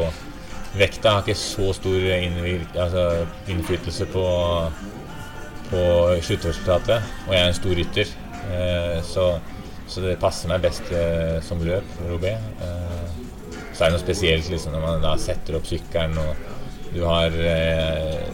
[0.73, 3.03] Vekta har ikke så stor altså,
[3.51, 4.23] innflytelse på,
[5.69, 5.81] på
[6.25, 8.13] sluttresultatet, og jeg er en stor rytter.
[8.49, 9.27] Eh, så,
[9.85, 12.33] så det passer meg best eh, som løp, Robé.
[12.33, 13.05] Eh,
[13.73, 16.49] så er det noe spesielt liksom, når man da setter opp sykkelen og
[16.93, 18.25] du har eh,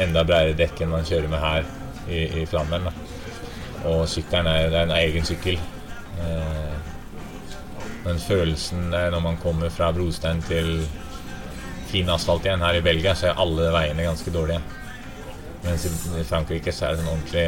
[0.00, 1.66] enda bredere dekk enn man kjører med her
[2.08, 2.88] i, i Flandern.
[3.88, 5.56] Og sykkelen er, er en egen sykkel.
[6.20, 6.76] Eh,
[8.06, 10.84] men følelsen når man kommer fra brostein til
[11.96, 14.60] fin asfalt igjen her i Belgia, så er alle veiene ganske dårlige.
[15.64, 17.46] Mens i, Frankrike så er det en ordentlig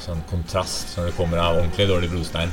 [0.00, 2.52] sånn kontrast når det kommer av ordentlig dårlig brostein.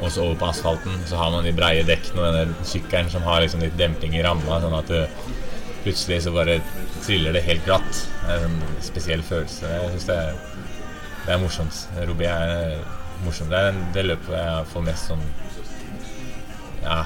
[0.00, 3.26] Og så over på asfalten så har man de breie dekkene og denne sykkelen som
[3.26, 5.02] har liksom litt demping i ramma, sånn at det,
[5.80, 6.58] plutselig så bare
[7.00, 8.02] triller det helt glatt.
[8.22, 9.68] Det er en spesiell følelse.
[9.68, 10.18] Jeg syns det
[11.20, 11.82] det er morsomt.
[12.08, 12.78] Roubaix er
[13.24, 13.52] morsomt.
[13.52, 15.26] Det er det løpet jeg får mest sånn
[16.80, 17.02] Ja.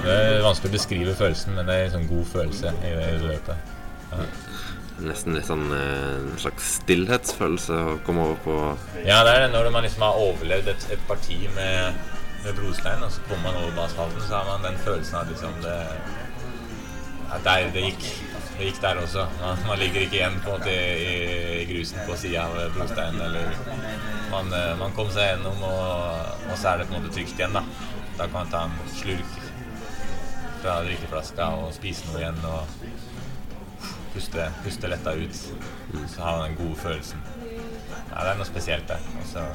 [0.00, 3.10] Det er vanskelig å beskrive følelsen, men det er en sånn god følelse i det,
[3.26, 3.68] løpet.
[5.02, 8.56] Nesten litt sånn eh, en slags stillhetsfølelse å komme over på
[9.06, 12.02] Ja, det er det når man liksom har overlevd et, et parti med,
[12.44, 15.56] med brostein, og så kommer man over på så har man den følelsen av liksom
[15.64, 15.78] det
[17.32, 18.02] ja, der, det, gikk,
[18.58, 19.24] det gikk der også.
[19.40, 21.14] Man, man ligger ikke igjen på en måte i,
[21.62, 23.22] i grusen på sida av brosteinen.
[23.24, 23.54] Eller
[24.32, 27.40] man, eh, man kom seg gjennom, og, og så er det på en måte trygt
[27.40, 27.56] igjen.
[27.56, 27.64] Da
[28.18, 29.41] Da kan man ta en slurk
[30.62, 32.38] fra drikkeflaska og spise noe igjen.
[32.48, 33.82] Og
[34.14, 35.40] puste, puste letta ut.
[36.08, 37.22] Så har man den gode følelsen.
[38.12, 39.02] Ja, det er noe spesielt der.
[39.20, 39.46] Altså,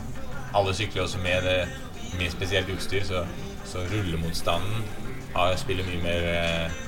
[0.57, 1.67] alle sykler også med, det,
[2.19, 3.25] med spesielt utstyr, så,
[3.65, 4.83] så rullemotstanden
[5.35, 6.83] har, spiller mye mer eh,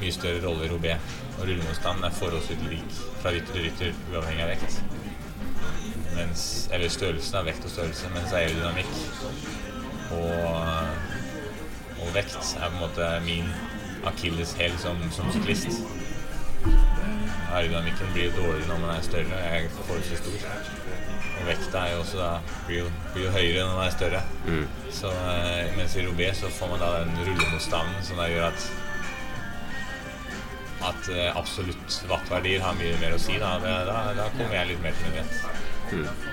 [0.00, 0.96] mye større rolle i Robé.
[1.38, 4.80] Og rullemotstanden er forholdsvis lik fra rytter til rytter, uavhengig av vekt.
[6.16, 8.90] Mens, eller størrelsen av vekt og størrelse, mens aerodynamikk
[10.10, 11.09] og,
[12.00, 13.50] og vekt er på en måte min
[14.08, 15.82] akilleshæl som, som syklist.
[17.50, 19.38] Aerodynamikken blir jo dårligere når man er større.
[19.44, 20.36] Jeg er forholdsvis stor.
[21.40, 22.30] Og vekta er jo også da
[22.66, 24.20] blir jo, blir jo høyere når man er større.
[25.00, 28.70] Så eh, mens i Robé så får man da den rullemotstanden som da gjør at
[30.80, 33.36] at eh, absolutt wattverdier har mye mer å si.
[33.40, 35.42] Da, da, da kommer jeg litt mer til min rett.
[35.90, 36.29] Ja.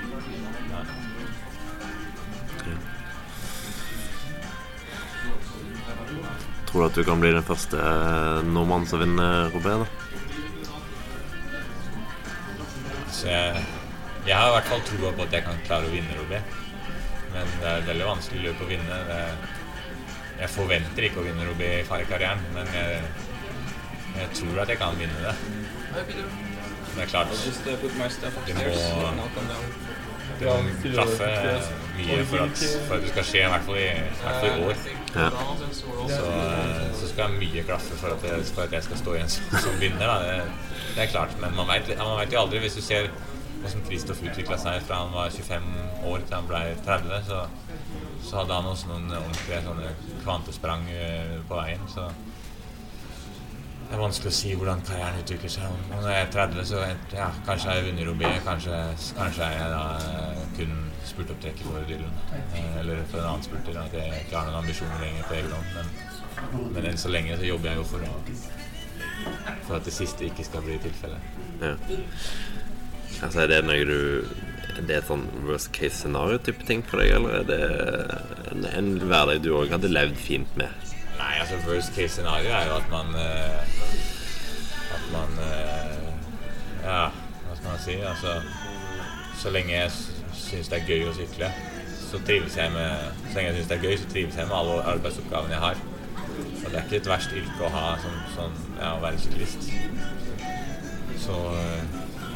[6.77, 9.71] Tror du at du kan bli den første eh, nordmannen som vinner Robé?
[13.09, 13.63] Så jeg,
[14.27, 16.37] jeg har i hvert fall troa på at jeg kan klare å vinne Robé.
[17.31, 18.99] Men det er veldig vanskelig løp å vinne.
[20.37, 23.01] Jeg forventer ikke å vinne Robé i karrieren, men jeg,
[24.19, 25.33] jeg tror at jeg kan vinne det.
[25.97, 28.85] Men det er klart, upstairs
[29.17, 29.25] må,
[30.93, 31.33] klaffe
[31.97, 33.89] mye for at, for at det skal skje, i hvert fall i,
[34.21, 34.87] hvert fall i år.
[35.17, 35.29] Ja.
[35.73, 39.31] Så, eh, så skal mye klaffe for at, jeg, for at jeg skal stå igjen
[39.33, 40.13] som, som vinner.
[40.23, 40.37] Det,
[40.93, 41.89] det er klart, men man vet,
[42.33, 42.61] jo aldri.
[42.63, 43.09] Hvis du ser
[43.57, 45.69] hvordan Kristoff utvikla seg fra han var 25
[46.07, 47.43] år til han ble 30, så,
[48.23, 51.87] så hadde han også noen ordentlige sånne kvantesprang eh, på veien.
[51.91, 52.05] Så
[53.87, 55.81] det er vanskelig å si hvordan karrieren utvikler seg.
[55.93, 56.83] Når jeg er 30, så
[57.15, 58.81] ja, kanskje jeg vunnet Robé, Kanskje,
[59.17, 60.77] kanskje jeg da eh, kun
[61.09, 62.13] spurtopptrekker for Dylan.
[62.53, 63.77] Eh, Eller for en annen spurter.
[63.81, 65.69] At jeg ikke har noen ambisjoner lenger på egen hånd.
[65.77, 68.15] Men, men enn så lenge så jobber jeg jo for, å,
[69.67, 71.31] for at det siste ikke skal bli tilfellet.
[71.63, 71.73] Ja.
[73.23, 74.27] Altså, er det noe du
[74.77, 77.61] Er det et sånn worst case scenario-type ting for deg, eller er det
[78.51, 80.69] en, en hverdag du òg hadde levd fint med?
[81.17, 83.57] Nei, altså worst case scenario er jo at man uh,
[84.93, 86.11] At man uh,
[86.83, 87.95] Ja, hva skal man si?
[88.05, 88.35] Altså
[89.41, 89.89] Så lenge jeg
[90.47, 91.51] syns det er gøy å sykle,
[92.07, 94.57] så trives jeg med Så lenge jeg syns det er gøy, så trives jeg med
[94.57, 95.85] alle arbeidsoppgavene jeg har.
[96.37, 99.69] Og det er ikke et verst yrke å ha som sånn, ja, å være syklist.
[101.21, 101.37] Så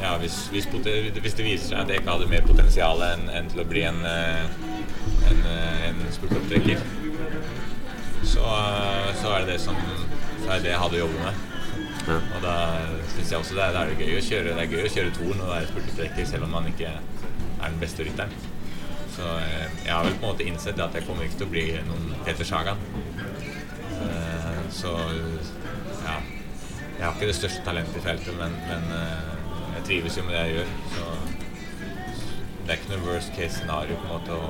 [0.02, 3.50] ja, hvis, hvis, hvis det viser seg at jeg ikke hadde mer potensial enn en
[3.52, 4.56] til å bli en, eh,
[5.30, 6.82] en, eh, en spurtopptrekker,
[8.22, 8.48] så,
[9.20, 9.78] så er det det som
[10.42, 11.48] så er det jeg hadde å jobbe med.
[12.08, 12.16] Ja.
[12.18, 12.54] Og da
[13.12, 15.12] syns jeg også det er, det er gøy å kjøre Det er gøy å kjøre
[15.14, 16.90] Toren og være spurtutrekker selv om man ikke
[17.62, 18.34] er den beste rytteren.
[19.12, 21.52] Så eh, jeg har vel på en måte innsett at jeg kommer ikke til å
[21.52, 22.80] bli noen Peter Sagan.
[24.02, 24.92] Eh, Så
[26.02, 26.16] ja.
[26.98, 29.32] Jeg har ikke det største talentet i feltet, men, men eh,
[29.76, 30.70] jeg trives jo med det jeg gjør.
[30.94, 31.08] Så
[32.62, 34.46] det er ikke noe worst case scenario på en måte å,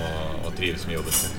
[0.00, 0.04] å,
[0.48, 1.38] å trives med jobben sin.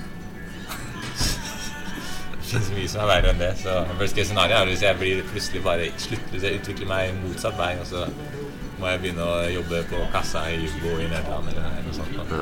[2.52, 3.52] Det så mye som er verre enn det.
[3.62, 7.70] Så worst case scenario er hvis jeg blir plutselig bare slutter utvikler meg motsatt vei,
[7.80, 8.02] og så
[8.82, 12.16] må jeg begynne å jobbe på kassa i Jugo i Nederland eller noe sånt.
[12.18, 12.40] Da.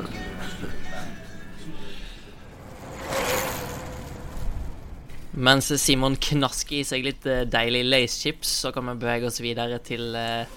[5.37, 9.79] Mens Simon knasker i seg litt eh, deilig lacechips, så kan vi bevege oss videre
[9.85, 10.49] til eh,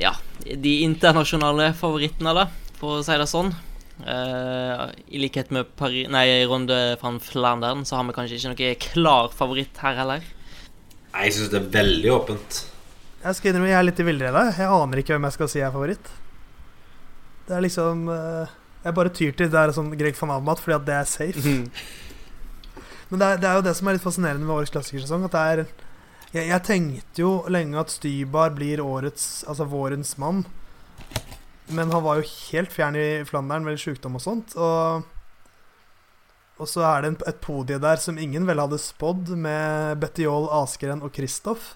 [0.00, 2.48] ja, de internasjonale favorittene, da,
[2.80, 3.52] for å si det sånn.
[3.98, 8.74] Uh, I likhet med Paris, nei, Ronde van Flandern så har vi kanskje ikke noe
[8.84, 10.22] klar favoritt her heller.
[11.10, 12.60] Nei, Jeg syns det er veldig åpent.
[13.18, 14.42] Jeg skal innrømme jeg er litt i villrede.
[14.54, 16.10] Jeg aner ikke hvem jeg skal si er favoritt.
[17.48, 18.50] Det er liksom eh,
[18.84, 21.56] Jeg bare tyr til det er sånn Greg van Avermaet fordi at det er safe.
[23.08, 25.26] Men det er, det er jo det som er litt fascinerende med årets klassikersesong.
[25.26, 25.62] At det er
[26.28, 30.44] jeg, jeg tenkte jo lenge at Stybar blir årets Altså vårens mann.
[31.72, 34.54] Men han var jo helt fjern i Flandern, med sjukdom og sånt.
[34.56, 35.02] Og,
[36.56, 40.48] og så er det en, et podie der som ingen vel hadde spådd, med Bettiol,
[40.62, 41.74] Askeren og Kristoff.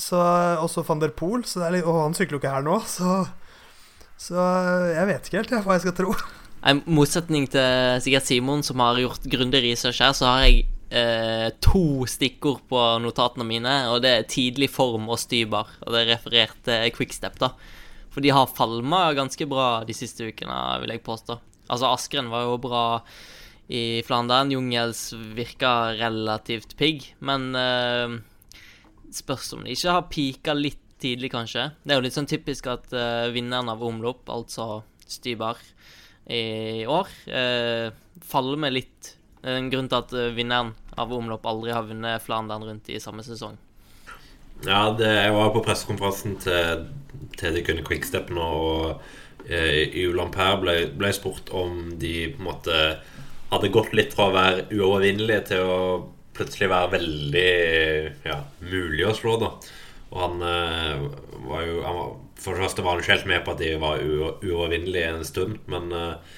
[0.00, 0.18] Så,
[0.64, 3.20] også van der Poel, litt, og han sykler jo ikke her nå, så,
[4.16, 4.44] så
[4.94, 6.14] jeg vet ikke helt jeg, hva jeg skal tro.
[6.60, 11.48] I motsetning til Sigurd Simon, som har gjort grundig research her, så har jeg eh,
[11.64, 15.70] to stikkord på notatene mine, og det er tidlig form og stybar.
[15.84, 17.52] Og det er referert til Quickstep, da.
[18.10, 21.38] For de har falma ganske bra de siste ukene, vil jeg påstå.
[21.70, 22.84] Altså, Askren var jo bra
[23.70, 24.50] i Flandern.
[24.52, 28.18] Jungels virka relativt pigg, men eh,
[29.16, 31.70] spørs om de ikke har pika litt tidlig, kanskje.
[31.82, 35.58] Det er jo litt sånn typisk at uh, vinneren av omlopp, altså Stybar,
[36.30, 37.08] i år.
[37.32, 37.88] uh,
[38.22, 39.14] faller med litt.
[39.40, 42.92] Det er en grunn til at uh, vinneren av omlopp aldri har vunnet Flandern rundt
[42.92, 43.56] i samme sesong.
[44.66, 46.84] Ja, det, jeg var på pressekonferansen til,
[47.40, 52.48] til de kunne quickstep nå, og Julian Per ble, ble spurt om de på en
[52.50, 52.74] måte
[53.50, 55.78] hadde gått litt fra å være uovervinnelige til å
[56.40, 57.52] plutselig være veldig
[58.26, 59.52] ja, mulig å slå, da.
[60.10, 61.06] Og han eh,
[61.46, 63.72] var jo han var, For det første var han ikke helt med på at de
[63.80, 66.36] var uovervinnelige en stund, men eh,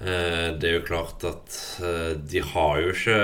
[0.00, 3.18] det er jo klart at eh, de har jo ikke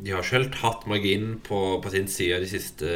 [0.00, 2.90] De har ikke helt hatt marginen på, på, sin side de siste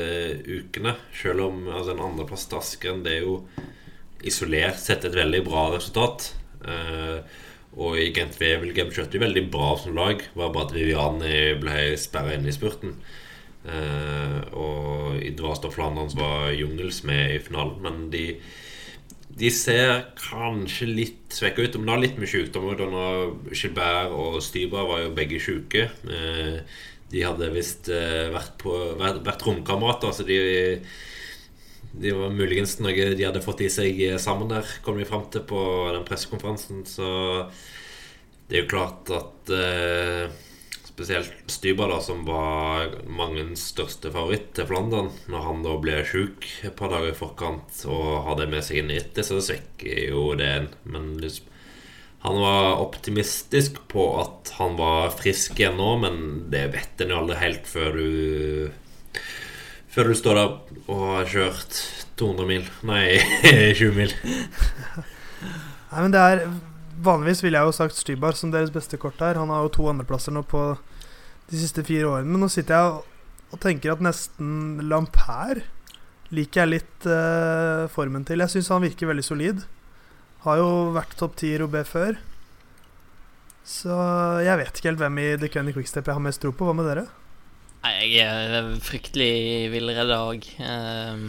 [0.44, 0.94] ukene.
[1.16, 3.40] Selv om altså, en andreplass til Askeren Det er jo
[4.24, 6.30] isolert sett et veldig bra resultat.
[6.64, 7.18] Eh,
[7.74, 10.22] og i Gent Wevelgem kjørte de veldig bra som lag.
[10.34, 12.94] Var bare at Viviani ble sperra inne i spurten.
[13.64, 17.80] Uh, og i Dvast og Flandern var Jungels med i finalen.
[17.82, 18.37] Men de,
[19.34, 21.78] de ser kanskje litt svekka ut.
[21.80, 22.76] Men det har litt med sykdom å
[23.50, 25.88] Gilbert og Styber var jo begge sjuke.
[26.06, 26.60] Uh,
[27.10, 28.62] de hadde visst uh, vært,
[29.00, 30.38] vært, vært romkamerater, så de
[32.00, 35.44] de var muligens noe de hadde fått i seg sammen der, kom vi fram til
[35.46, 35.61] på
[35.94, 36.83] den pressekonferansen.
[36.88, 37.07] Så
[38.48, 39.54] det er jo klart at
[40.94, 46.46] spesielt Stybar, da, som var mangens største favoritt til Flandern, når han da ble sjuk
[46.62, 50.50] et par dager i forkant og hadde med seg inn etter, så svekker jo det
[50.61, 50.68] en.
[50.87, 51.50] Men liksom,
[52.24, 56.22] han var optimistisk på at han var frisk igjen nå, men
[56.54, 58.70] det vet en jo aldri helt før du
[59.94, 60.54] Før du står der
[60.90, 61.76] og har kjørt
[62.18, 63.14] 200 mil Nei,
[63.78, 64.14] 20 mil.
[65.92, 66.42] Nei, men det er
[67.04, 69.38] Vanligvis ville jeg jo sagt Stybar som deres beste kort her.
[69.38, 70.62] Han har jo to andreplasser nå på
[71.50, 72.30] de siste fire årene.
[72.30, 72.92] Men nå sitter jeg
[73.52, 75.62] og, tenker at nesten Lampert
[76.35, 78.42] liker jeg litt uh, formen til.
[78.42, 79.66] Jeg syns han virker veldig solid.
[80.46, 82.16] Har jo vært topp ti i Robé før.
[83.66, 83.94] Så
[84.42, 86.66] jeg vet ikke helt hvem i The Cunny Quickstep jeg har mest tro på.
[86.66, 87.07] Hva med dere?
[87.85, 90.47] Nei, jeg er fryktelig villredd òg.
[90.57, 91.27] Um,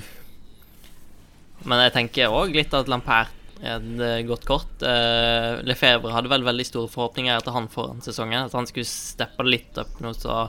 [1.67, 4.71] men jeg tenker òg litt at Lampert et eh, godt kort.
[4.79, 8.47] Uh, Lefebvre hadde vel veldig store forhåpninger etter han foran sesongen.
[8.47, 10.45] At han skulle steppe litt opp nå så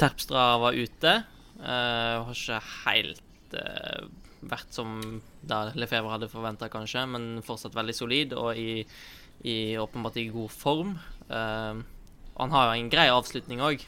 [0.00, 1.16] Terpstra var ute.
[1.62, 3.58] Jeg har ikke helt
[4.50, 8.82] vært som da Lefebvre hadde forventa, kanskje, men fortsatt veldig solid og i,
[9.46, 10.96] i åpenbart i god form.
[11.30, 13.86] Han har jo en grei avslutning òg,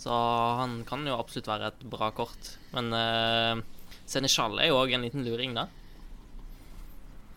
[0.00, 0.16] så
[0.60, 2.54] han kan jo absolutt være et bra kort.
[2.72, 3.60] Men uh,
[4.08, 5.66] Seneschal er jo òg en liten luring, da.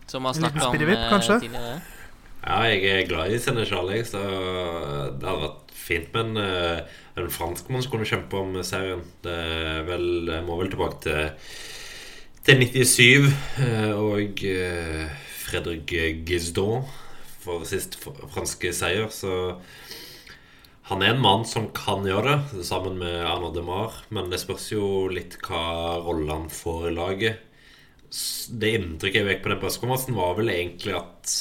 [0.08, 1.76] Som vi har snakka om uh, tidligere.
[2.44, 6.98] Ja, jeg er glad i Senechal, jeg, så det hadde vært fint med en, eh,
[7.20, 9.00] en franskmann som kunne kjempe om serien.
[9.24, 9.36] Det
[9.88, 11.48] vel, jeg må vel tilbake til,
[12.44, 13.30] til 97
[13.64, 14.44] eh, og
[15.44, 15.96] Fredrik
[16.28, 16.84] Gizdon
[17.44, 19.56] for sist franske seier, så
[20.90, 24.02] han er en mann som kan gjøre det, sammen med Arnaud Demar.
[24.12, 27.50] Men det spørs jo litt hva rolle han får i laget
[28.54, 31.34] det inntrykket jeg fikk på den pressekonferansen, var vel egentlig at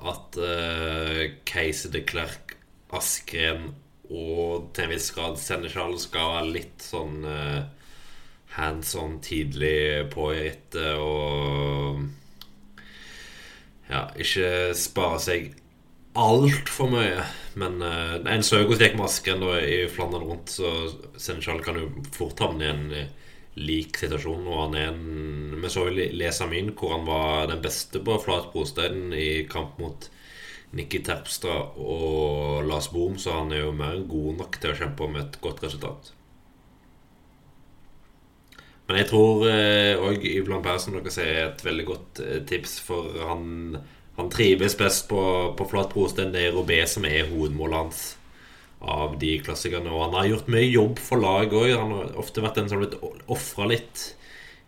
[0.00, 2.54] At uh, Casey de Klerk,
[2.96, 3.74] Askren
[4.10, 7.60] og til en viss grad Seneschal skal være litt sånn uh,
[8.56, 12.00] hands on tidlig på i rittet og
[13.90, 15.52] ja, ikke spare seg
[16.18, 17.24] altfor mye.
[17.60, 18.44] Men uh, en
[19.40, 24.46] da i Flandern rundt, så Seneschal kan jo fort havne i en uh, lik situasjon.
[24.46, 28.52] Og han er en Vi så jo Lesamin, hvor han var den beste på flat
[28.54, 30.08] brostein i kamp mot
[30.76, 34.78] Nikki Terpstra og Lars Boom, så han er jo mer enn god nok til å
[34.78, 36.12] kjempe om et godt resultat.
[38.90, 42.78] Men jeg tror òg eh, Yvland Persen dere sier, er et veldig godt eh, tips.
[42.82, 43.76] For han,
[44.20, 45.20] han trives best på,
[45.56, 46.32] på flat brostein.
[46.34, 48.06] Det er Robé som er hovedmålet hans
[48.80, 49.92] av de klassikerne.
[49.92, 51.74] Og han har gjort mye jobb for lag òg.
[51.74, 54.06] Han har ofte vært den som har blitt ofra litt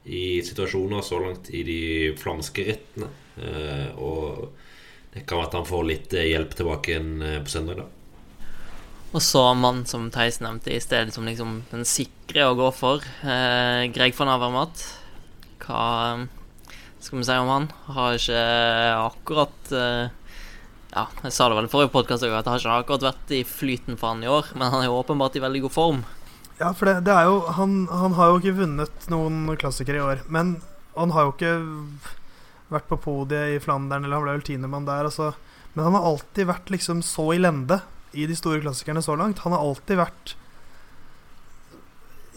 [0.04, 1.80] i situasjoner så langt i de
[2.18, 3.08] flamske rittene.
[3.38, 4.48] Eh, og
[5.14, 7.88] det kan være at han får litt eh, hjelp tilbake igjen eh, på søndag, da.
[9.12, 13.04] Og så mann som Theis nevnte i stedet som liksom den sikre å gå for.
[13.20, 14.86] Greg van Avermaet.
[15.60, 15.82] Hva
[17.02, 17.68] skal vi si om han?
[17.92, 18.40] Har ikke
[19.02, 20.08] akkurat eh,
[20.92, 23.44] Ja, jeg sa det vel i forrige podkast at det har ikke akkurat vært i
[23.48, 26.02] flyten for han i år, men han er jo åpenbart i veldig god form.
[26.58, 30.04] Ja, for det, det er jo han, han har jo ikke vunnet noen klassikere i
[30.04, 30.58] år, men
[30.94, 31.54] han har jo ikke
[32.72, 35.08] vært på podiet i Flandern, eller han ble vel tiendemann der.
[35.08, 35.32] Altså.
[35.72, 37.80] Men han har alltid vært liksom så i lende
[38.12, 39.42] i de store klassikerne så langt.
[39.44, 40.34] Han har alltid vært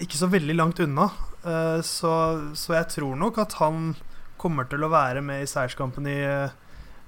[0.04, 1.10] ikke så veldig langt unna.
[1.46, 2.12] Uh, så,
[2.58, 3.94] så, jeg tror nok at han
[4.42, 6.54] kommer til å være med i seierskampen i uh,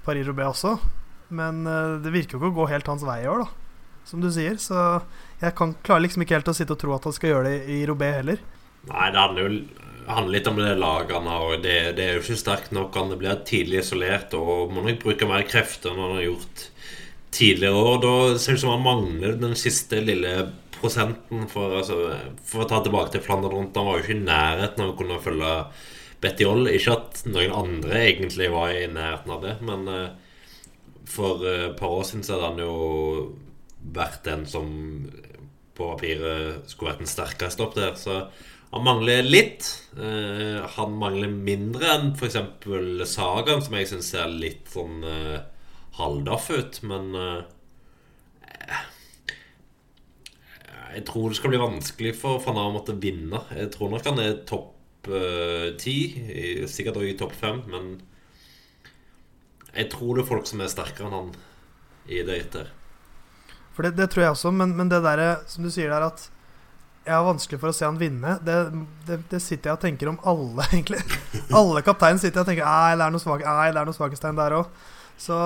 [0.06, 0.76] Paris-Roubais også.
[1.34, 3.96] Men uh, det virker jo ikke å gå helt hans vei i år, da.
[4.08, 4.56] Som du sier.
[4.62, 4.76] Så
[5.42, 7.74] jeg kan, klarer liksom ikke helt å sitte og tro at han skal gjøre det
[7.74, 8.40] i, Roubais heller.
[8.88, 9.60] Nei, det handler jo
[10.08, 11.50] handler litt om det laget han har.
[11.60, 12.96] Det, det, er jo ikke sterkt nok.
[12.96, 16.64] Han blir tidlig isolert og må nok bruke mer krefter enn han har gjort
[17.36, 18.00] tidligere år.
[18.04, 20.32] Da ser det ut som han mangler den siste lille
[20.78, 21.98] prosenten for, altså,
[22.46, 23.76] for å ta tilbake til Flandern rundt.
[23.76, 25.52] Han var jo ikke i nærheten av å kunne følge
[26.22, 26.68] Betty Oll.
[26.72, 30.06] Ikke at noen andre egentlig var i nærheten av det, men uh,
[31.08, 32.76] for uh, et par år siden så hadde han jo
[33.94, 34.70] vært den som
[35.78, 37.94] på papiret skulle vært den sterkeste opp der.
[37.98, 38.24] Så
[38.72, 39.68] han mangler litt.
[39.96, 42.40] Uh, han mangler mindre enn f.eks.
[43.14, 45.06] Sagaen, som jeg syns ser litt sånn
[45.98, 46.80] halvdaff ut.
[46.90, 47.14] Men
[50.98, 53.44] jeg tror det skal bli vanskelig for han å måtte vinne.
[53.54, 54.74] Jeg tror nok han er topp
[55.80, 55.96] ti,
[56.68, 57.92] sikkert òg i topp fem, men
[59.74, 61.30] jeg tror det er folk som er sterkere enn han
[62.08, 62.72] i det etter.
[63.76, 66.24] For det, det, tror jeg også, men, men det derre som du sier der, at
[67.08, 68.34] jeg har vanskelig for å se han vinne.
[68.44, 68.56] Det,
[69.08, 71.00] det, det, sitter jeg og tenker om alle, egentlig.
[71.56, 74.82] Alle kaptein sitter jeg og tenker Nei, det er noe, svak, nei, er der òg.
[75.18, 75.38] Så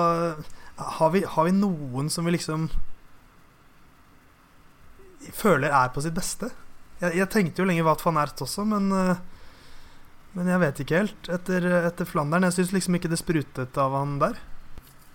[0.97, 2.67] har vi, har vi, noen som vi liksom
[5.33, 6.49] føler er på sitt beste?
[6.99, 8.89] Jeg, jeg tenkte jo lenge Wat van Ert også, men,
[10.33, 11.29] men jeg vet ikke helt.
[11.29, 14.39] Etter, etter Flandern Jeg syns liksom ikke det sprutet av han der.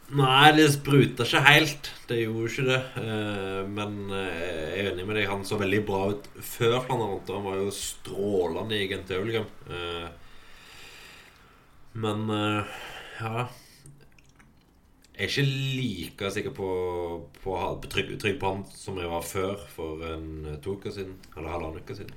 [0.08, 1.90] Nei, det spruta ikke helt.
[2.08, 2.80] Det gjorde ikke det.
[3.02, 5.28] Eh, men eh, jeg er enig med deg.
[5.28, 9.12] Han så veldig bra ut før Flandern Han var jo strålende i Gent.
[9.12, 10.08] Eh,
[11.98, 12.30] men
[13.18, 13.48] ja
[15.18, 15.42] Jeg er ikke
[15.74, 16.72] like sikker på,
[17.42, 17.54] på
[17.90, 21.16] trygg, trygg, på han som jeg var før for en to uker siden.
[21.34, 22.12] Eller halvannen uke siden.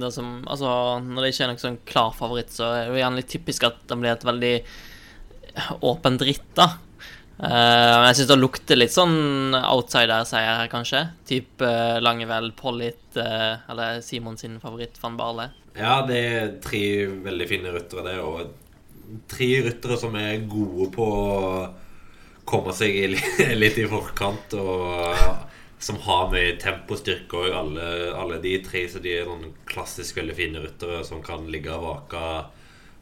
[0.00, 0.70] Det som, altså,
[1.04, 3.82] når det ikke er noen sånn klar favoritt, så er det gjerne litt typisk at
[3.90, 4.54] det blir et veldig
[5.90, 6.70] åpent ritt, da.
[7.40, 11.04] Uh, jeg syns det lukter litt sånn outsider-seier her, kanskje.
[11.28, 15.50] Type uh, Langevel, Pollitt uh, eller Simon sin favoritt, van Barle.
[15.76, 16.82] Ja, det er tre
[17.20, 18.16] veldig fine ryttere, det.
[18.24, 21.12] Og tre ryttere som er gode på
[22.50, 23.16] komme seg
[23.62, 24.56] litt i forkant.
[24.60, 28.84] Og som har mye tempostyrke òg, alle, alle, de tre.
[28.90, 32.24] Så de er noen klassisk veldig fine ryttere som kan ligge og vake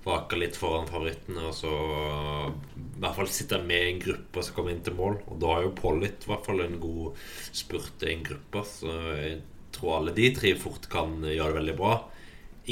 [0.09, 4.57] vake litt foran favorittene og så i hvert fall sitte med i en gruppe som
[4.57, 5.19] kommer inn til mål.
[5.29, 7.19] Og da har jo Pollitt i hvert fall en god
[7.55, 8.65] spurt i en gruppe.
[8.67, 9.37] Så jeg
[9.75, 11.93] tror alle de tre fort kan gjøre det veldig bra.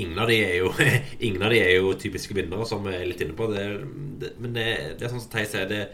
[0.03, 0.73] Ingen av de er jo,
[1.27, 3.49] ingen av de er jo typiske vinnere, som vi er litt inne på.
[3.53, 3.67] Det,
[4.23, 4.67] det, men det,
[4.97, 5.85] det, er sånn som Theis sier, det,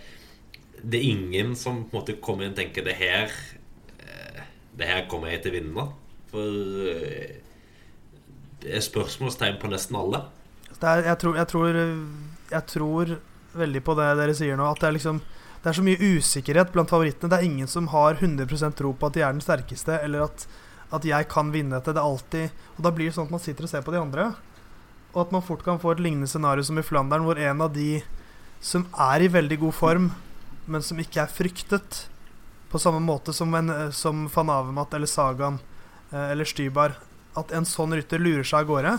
[0.83, 3.33] det, er ingen som på en måte kommer inn og tenker det her
[4.03, 4.43] eh,
[4.79, 5.87] Det her kommer jeg til å vinne.
[6.33, 7.43] For eh,
[8.63, 10.25] det er spørsmålstegn på nesten alle.
[10.83, 11.79] Er, jeg, tror, jeg, tror,
[12.51, 13.15] jeg, tror,
[13.55, 14.67] veldig på det dere sier nå.
[14.71, 15.21] At det er, liksom,
[15.63, 17.31] det er så mye usikkerhet blant favorittene.
[17.31, 20.47] Det er ingen som har 100% tro på at de er den sterkeste, eller at,
[20.95, 21.95] at jeg kan vinne dette.
[21.95, 24.03] Det er alltid Og da blir det sånn at man sitter og ser på de
[24.03, 24.33] andre.
[25.13, 27.75] Og at man fort kan få et lignende scenario som i Flandern, hvor en av
[27.75, 28.01] de
[28.63, 30.13] som er i veldig god form,
[30.67, 32.09] men som ikke er fryktet,
[32.73, 35.59] På samme måte som, en, eh, som van Avemat eller Sagan
[36.11, 36.95] eh, eller Stybar.
[37.37, 38.93] At en sånn rytter lurer seg av gårde.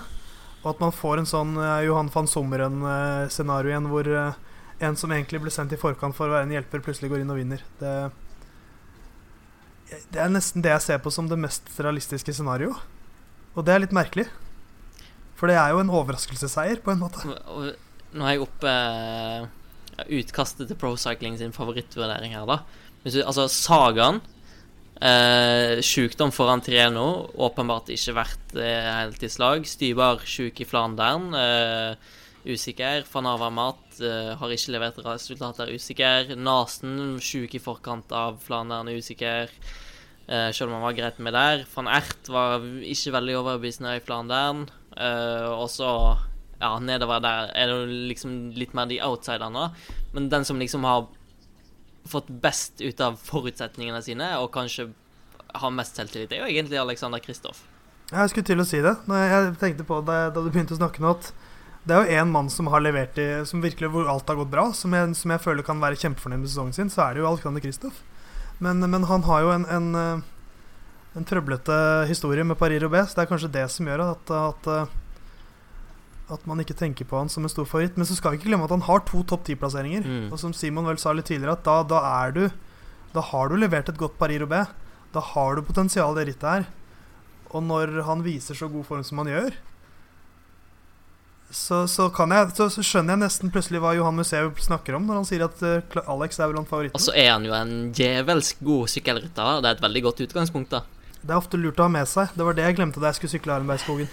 [0.61, 5.41] Og at man får en sånn eh, Johan van Sommeren-scenario igjen, hvor en som egentlig
[5.41, 7.65] ble sendt i forkant for å være en hjelper, plutselig går inn og vinner.
[7.79, 7.95] Det,
[10.13, 12.77] det er nesten det jeg ser på som det mest realistiske scenarioet.
[13.57, 14.27] Og det er litt merkelig.
[15.39, 17.25] For det er jo en overraskelsesseier, på en måte.
[18.13, 18.77] Nå er jeg oppe
[20.07, 22.61] utkastet til Pro Cycling sin favorittvurdering her, da.
[23.03, 24.21] Hvis du, altså, Sagaen
[25.03, 27.29] eh, Sjukdom foran Treno.
[27.35, 29.67] Åpenbart ikke vært eh, helt i slag.
[29.69, 31.31] Stybar sjuk i Flandern.
[31.37, 32.19] Eh,
[32.53, 33.05] usikker.
[33.11, 35.73] Van Mat eh, har ikke levert resultater.
[35.73, 36.35] Usikker.
[36.39, 38.91] Nasen sjuk i forkant av Flandern.
[38.93, 39.51] Usikker.
[40.27, 41.65] Eh, selv om han var greit med der.
[41.75, 44.67] Van Ert var ikke veldig overbevisende i Flandern.
[44.95, 45.67] Eh, og
[46.63, 49.67] ja, nedover der er det jo liksom litt mer de outsiderne.
[50.15, 51.07] Men den som liksom har
[52.07, 54.89] fått best ut av forutsetningene sine, og kanskje
[55.53, 57.63] har mest selvtillit, er jo egentlig Alexander Kristoff.
[58.13, 58.93] Jeg skulle til å si det.
[59.07, 61.31] Jeg tenkte på det da du begynte å snakke nå, at
[61.83, 64.51] det er jo én mann som har levert i Som virkelig hvor alt har gått
[64.53, 67.23] bra, som jeg, som jeg føler kan være kjempefornøyd med sesongen sin, så er det
[67.23, 67.99] jo Alexander Kristoff.
[68.63, 70.21] Men, men han har jo en, en, eh,
[71.19, 71.75] en trøblete
[72.07, 74.93] historie med Paris-Roubais, så det er kanskje det som gjør at, at, eh,
[76.33, 77.97] at man ikke tenker på han som en stor favoritt.
[77.99, 80.05] Men så skal vi ikke glemme at han har to topp ti-plasseringer.
[80.05, 80.29] Mm.
[80.33, 82.45] Og som Simon vel sa litt tidligere, at da, da er du
[83.13, 84.71] Da har du levert et godt Paris-Roubais.
[85.13, 86.63] Da har du potensial i det rittet her.
[87.53, 89.53] Og når han viser så god form som han gjør,
[91.53, 95.05] så, så, kan jeg, så, så skjønner jeg nesten plutselig hva Johan Museum snakker om
[95.05, 96.97] når han sier at uh, Alex er blant favorittene.
[96.97, 99.61] Og så er han jo en djevelsk god sykkelrytter.
[99.61, 100.81] Det er et veldig godt utgangspunkt, da.
[101.23, 102.33] Det er ofte lurt å ha med seg.
[102.35, 104.09] Det var det jeg glemte da jeg skulle sykle Arenbergskogen.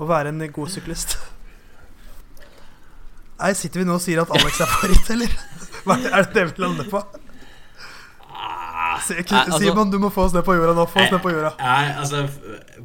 [0.00, 1.18] Å være en god syklist.
[3.40, 5.34] Nei, Sitter vi nå og sier at Alex er favoritt, eller?
[5.84, 7.02] Hva er det, det vi lander på?
[9.04, 10.86] Si- altså- Simon, du må få oss ned på jorda nå.
[10.88, 11.50] Få oss ned på jorda.
[11.58, 12.22] Nei, altså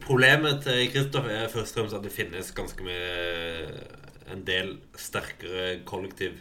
[0.04, 3.70] Problemet til Kristoff er først og fremst at det finnes ganske mye
[4.34, 6.36] En del sterkere kollektiv.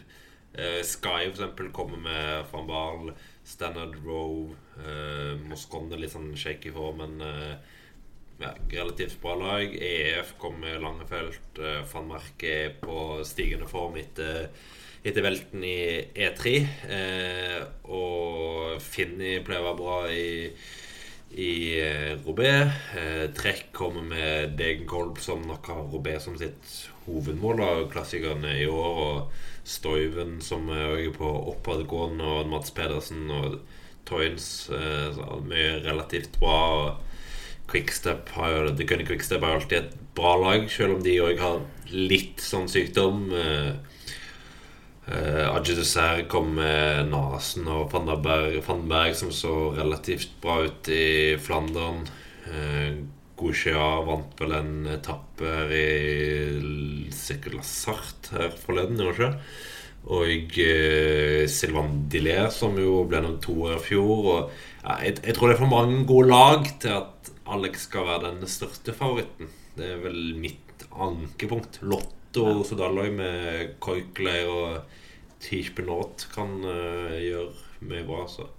[0.53, 3.13] Eh, Sky for eksempel kommer med van Baal,
[3.49, 7.55] Standard Row, eh, Moscone litt sånn shaky for men eh,
[8.39, 9.73] ja, relativt bra lag.
[9.75, 11.59] EF kommer med lange felt.
[11.59, 14.49] Eh, van Mark er på stigende form etter,
[15.03, 15.79] etter velten i
[16.13, 16.53] E3.
[16.99, 17.57] Eh,
[17.89, 20.29] og Finni pleier å være bra i
[21.31, 22.71] i eh, Robé.
[22.97, 28.65] Eh, Trekk kommer med Degenkolb, som nok har Robé som sitt hovedmål av klassikerne i
[28.67, 29.03] år.
[29.05, 33.59] Og Stoiven, som er på oppadgående, og Mats Pedersen og
[34.09, 34.69] Toynes.
[34.73, 36.59] Eh, mye relativt bra.
[36.79, 41.19] Og Quickstep har jo The Gunny Quickstep er alltid et bra lag, selv om de
[41.21, 41.61] òg har
[41.93, 43.29] litt sånn sykdom.
[45.09, 50.35] Eh, Uh, Dessert kom med Nasen og Van der Berg, Van Berg som så relativt
[50.41, 52.03] bra ut i Flandern.
[52.45, 53.01] Uh,
[53.39, 59.31] Gouchia vant vel en etappe her i sikkert Lassart her forleden, gjorde ikke?
[60.09, 64.29] Og uh, Sylvain Dillier, som jo ble nummer to år i fjor.
[64.35, 64.53] Og,
[64.83, 68.29] ja, jeg, jeg tror det er for mange gode lag til at Alex skal være
[68.29, 69.49] den største favoritten.
[69.73, 71.81] Det er vel mitt ankepunkt.
[71.81, 74.98] Lotto Sodallag med Koikley og
[75.39, 77.51] Tish kan uh, gjøre
[77.87, 78.49] mye bra, så.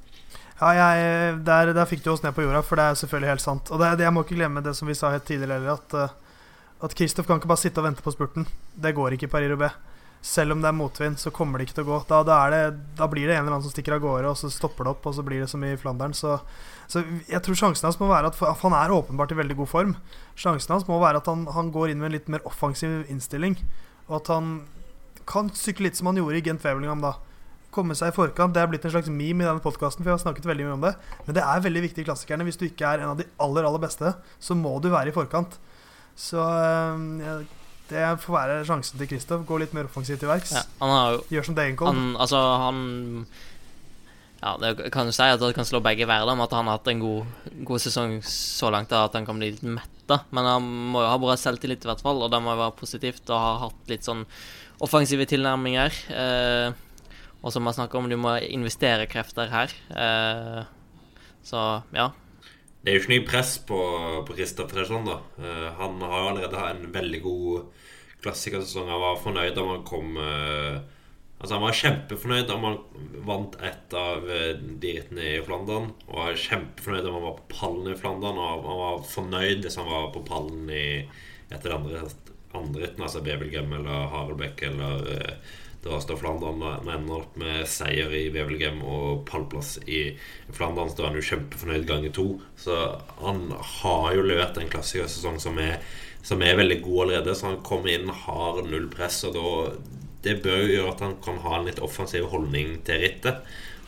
[0.61, 3.45] Ja, jeg, der, der fikk du oss ned på jorda, for det er selvfølgelig helt
[3.45, 3.71] sant.
[3.73, 5.95] Og det, det, jeg må ikke glemme det som vi sa helt tidligere heller, at,
[5.97, 6.43] eh,
[6.85, 8.45] at Kristoff kan ikke bare sitte og vente på spurten.
[8.77, 9.79] Det går ikke i Paris-Roubais.
[10.21, 11.99] Selv om det er motvind, så kommer det ikke til å gå.
[12.11, 12.59] Da, da, det,
[12.99, 15.07] da blir det en eller annen som stikker av gårde, og så stopper det opp,
[15.09, 16.13] og så blir det som i Flandern.
[16.17, 16.37] Så,
[16.93, 19.71] så jeg tror sjansen hans må være at for, Han er åpenbart i veldig god
[19.71, 19.95] form.
[20.37, 23.57] Sjansen hans må være at han, han går inn med en litt mer offensiv innstilling,
[24.11, 24.53] og at han
[25.31, 27.15] kan sykle litt som han gjorde i Gent Wevelgem da.
[27.71, 28.55] Komme seg i forkant.
[28.57, 30.79] Det er blitt en slags meme i denne podkasten, for jeg har snakket veldig mye
[30.79, 30.95] om det.
[31.29, 32.47] Men det er veldig viktig i klassikerne.
[32.49, 34.11] Hvis du ikke er en av de aller, aller beste,
[34.43, 35.55] så må du være i forkant.
[36.19, 37.45] Så øh,
[37.93, 39.47] det får være sjansen til Kristoff.
[39.47, 40.57] Gå litt mer offensivt til verks.
[40.59, 40.99] Ja,
[41.31, 41.95] Gjør som Degenkolb.
[41.95, 42.83] han, Altså, han
[44.41, 46.79] Ja, det kan jo si at det kan slå begge veier, med at han har
[46.79, 47.27] hatt en god,
[47.69, 49.63] god sesong så langt da, at han kan bli litt
[50.11, 50.27] metta.
[50.31, 52.79] Men han må jo ha bra selvtillit, i hvert fall, og det må jo være
[52.79, 53.25] positivt.
[53.31, 54.25] Og ha hatt litt sånn
[54.81, 55.91] offensive tilnærminger.
[56.11, 56.73] Eh,
[57.41, 59.73] og som jeg snakker om, du må investere krefter her.
[59.91, 60.63] Eh,
[61.43, 62.11] så ja.
[62.81, 63.79] Det er jo ikke noe press på,
[64.27, 65.21] på Kristoffer sånn, da.
[65.41, 67.85] Eh, han har jo allerede en veldig god
[68.25, 68.89] klassikersesong.
[68.89, 70.81] Han var fornøyd da han kom eh,
[71.41, 72.75] Altså Han var kjempefornøyd om han
[73.25, 75.89] vant et av diettene de rittene i Flandern.
[76.11, 78.41] Og var kjempefornøyd om han var på pallen i Flandern.
[78.41, 80.85] Og han var fornøyd hvis han var på pallen i
[81.51, 82.03] et av andre,
[82.53, 85.25] rittene, altså Bevelgem eller Haraldbekk eller det
[85.81, 90.11] Da står Flandern og ender opp med seier i Wevelgem og pallplass i
[90.53, 90.91] Flandern.
[90.93, 92.27] Så er han jo kjempefornøyd ganger to.
[92.61, 92.77] Så
[93.23, 93.47] han
[93.81, 95.79] har jo levert en klassikersesong som er,
[96.21, 97.33] som er veldig god allerede.
[97.33, 99.55] Så han kommer inn, har null press, og da
[100.25, 103.43] det bør jo gjøre at han kan ha en litt offensiv holdning til rittet.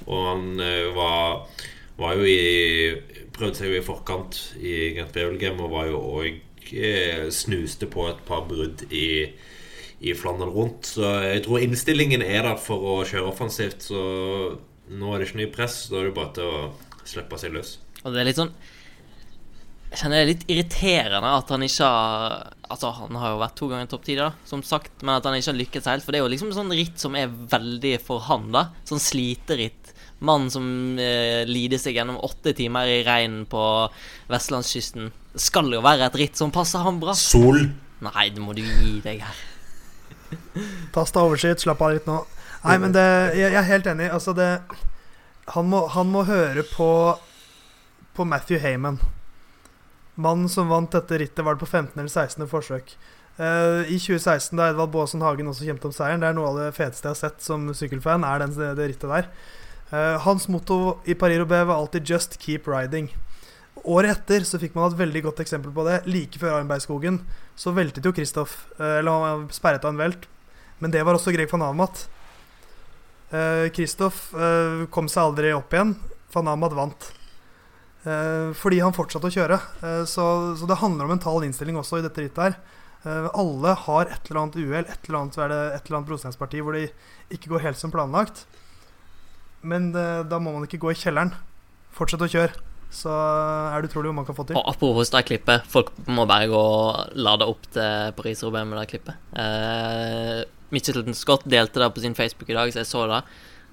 [0.07, 1.47] Og han eh, var,
[2.01, 6.35] var jo i Prøvde seg jo i forkant i Gent Wevelgem og var jo òg
[6.77, 9.33] eh, snuste på et par brudd i
[10.03, 10.89] i Flandern rundt.
[10.97, 13.87] Så jeg tror innstillingen er der for å kjøre offensivt.
[13.87, 14.01] Så
[14.91, 15.77] nå er det ikke mye press.
[15.91, 17.77] Da er det bare til å slippe seg løs.
[18.03, 18.51] Og det er litt sånn
[19.93, 22.37] Jeg kjenner det er litt irriterende at han ikke har
[22.73, 25.35] Altså, han har jo vært to ganger topp ti, da, som sagt, men at han
[25.37, 26.05] ikke har lykkes helt.
[26.07, 28.63] For det er jo liksom sånn ritt som er veldig for han, da.
[28.89, 29.91] Sånn sliteritt.
[30.25, 30.65] Mann som
[30.97, 33.61] eh, lider seg gjennom åtte timer i regnen på
[34.33, 35.13] vestlandskysten.
[35.35, 37.13] Det skal jo være et ritt som passer han bra.
[37.13, 37.61] Sol!
[38.09, 39.45] Nei, det må du gi deg her.
[40.97, 42.23] Tasta oversikt, slapp av litt nå.
[42.63, 43.05] Nei, men det,
[43.37, 44.09] jeg, jeg er helt enig.
[44.17, 44.53] Altså, det
[45.59, 46.89] Han må, han må høre på
[48.17, 49.03] På Matthew Heyman.
[50.15, 51.97] Mannen som vant dette rittet, var det på 15.
[51.97, 52.49] eller 16.
[52.49, 52.95] forsøk.
[53.39, 56.59] Uh, I 2016, da Edvald Baasen Hagen også kjempet om seieren, det er noe av
[56.61, 59.31] det feteste jeg har sett som sykkelfan, er den, det rittet der.
[59.93, 63.09] Uh, hans motto i Paris-Roubais var alltid 'just keep riding'.
[63.85, 66.03] Året etter så fikk man et veldig godt eksempel på det.
[66.07, 67.23] Like før Arnbergskogen
[67.57, 68.67] så veltet jo Kristoff.
[68.79, 70.29] Eller han sperret av en velt.
[70.79, 72.05] Men det var også Greg van Amat.
[73.73, 75.97] Kristoff uh, kom seg aldri opp igjen.
[76.35, 77.13] Van Amat vant.
[78.03, 79.59] Uh, fordi han fortsatte å kjøre.
[79.83, 80.25] Uh, så,
[80.59, 82.59] så, det handler om mental innstilling også i dette rittet her.
[83.35, 85.39] alle har et eller annet uhell, et eller annet,
[85.75, 86.85] et annet brosteinsparti hvor det
[87.35, 88.45] ikke går helt som planlagt.
[89.67, 91.33] Men da må man ikke gå i kjelleren.
[91.95, 92.55] Fortsett å kjøre
[92.93, 93.13] så
[93.73, 94.59] er det utrolig hvor man kan få til.
[94.59, 95.65] Og Apropos det klippet.
[95.73, 99.31] Folk må bare gå og lade opp til Paris-Roubais med det klippet.
[99.33, 100.43] Uh,
[100.73, 103.23] Mitchelton Scott delte det på sin Facebook i dag, så jeg så det.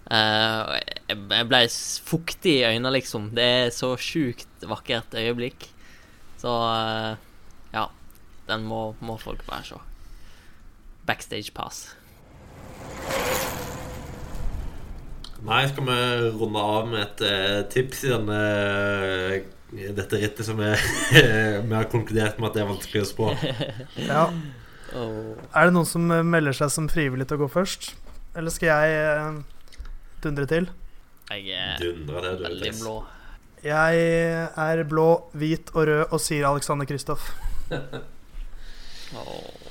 [0.10, 0.74] Uh,
[1.10, 1.62] jeg ble
[2.05, 3.30] fuktig i øynene, liksom.
[3.38, 5.70] Det er så sjukt vakkert øyeblikk.
[6.41, 7.14] Så uh,
[7.74, 7.86] ja.
[8.49, 9.78] Den må, må folk bare se.
[11.05, 11.84] Backstage pass.
[15.45, 15.99] Nei, skal vi
[16.36, 18.39] runde av med et uh, tips i denne,
[19.78, 23.30] uh, dette rittet som vi har konkludert med at det er vanskelig å spå?
[24.10, 24.26] ja.
[24.97, 25.38] Oh.
[25.53, 27.91] Er det noen som melder seg som frivillig til å gå først?
[28.38, 29.59] Eller skal jeg uh,
[30.24, 30.70] dundre til?
[31.30, 32.95] Jeg er Dundre det, veldig blå.
[33.63, 34.05] Jeg
[34.67, 37.32] er blå, hvit og rød og sier Alexander Kristoff.
[39.20, 39.67] oh.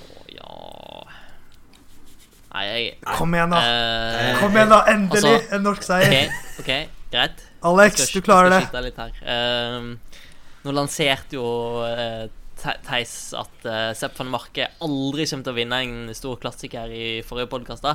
[2.49, 3.59] Nei, jeg Kom igjen, da.
[3.61, 4.79] Uh, Kom igjen, da.
[4.91, 6.15] Endelig altså, en norsk seier.
[6.57, 7.45] Ok, okay greit.
[7.61, 8.83] Alex, skal, du klarer det.
[8.85, 9.15] Litt her.
[9.23, 10.29] Uh,
[10.65, 11.47] nå lanserte jo
[11.83, 12.27] uh,
[12.59, 17.09] Theis at uh, Sepp van Marke aldri kommer til å vinne en stor klassiker i
[17.27, 17.87] forrige podkast.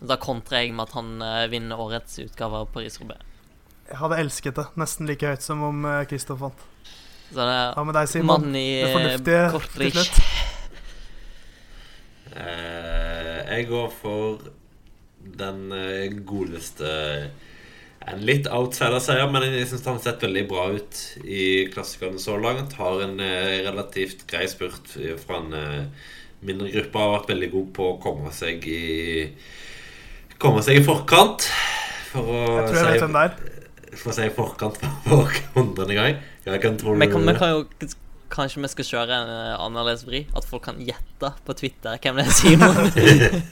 [0.00, 0.16] Da.
[0.22, 3.24] kontrer jeg med at han uh, vinner årets utgave av Paris-Roubais.
[3.88, 4.66] Jeg hadde elsket det.
[4.78, 6.66] Nesten like høyt som om Kristoff vant.
[7.28, 8.46] Så det er med deg, Simon?
[8.46, 9.42] Mann i det fornuftige
[9.74, 10.20] til slutt.
[12.38, 14.48] Eh, jeg går for
[15.38, 16.88] den uh, godeste
[18.08, 22.38] En litt outsider-seier, men jeg syns han har sett veldig bra ut i klassikerne så
[22.40, 22.76] langt.
[22.78, 24.94] Har en uh, relativt grei spurt
[25.24, 25.90] fra en
[26.40, 27.02] mindre gruppe.
[27.02, 28.84] Har vært veldig god på å komme seg i
[30.38, 31.48] Komme seg i forkant.
[32.12, 33.38] For å jeg tror jeg vet hvem det er.
[33.98, 34.76] For å si i forkant
[35.08, 36.20] for hundrede gang.
[36.46, 37.88] Jeg kan tro Vi kan, vi kan jo
[38.28, 40.20] Kanskje vi skal kjøre en uh, annerledes vri?
[40.36, 42.76] At folk kan gjette på Twitter hvem det er Simon?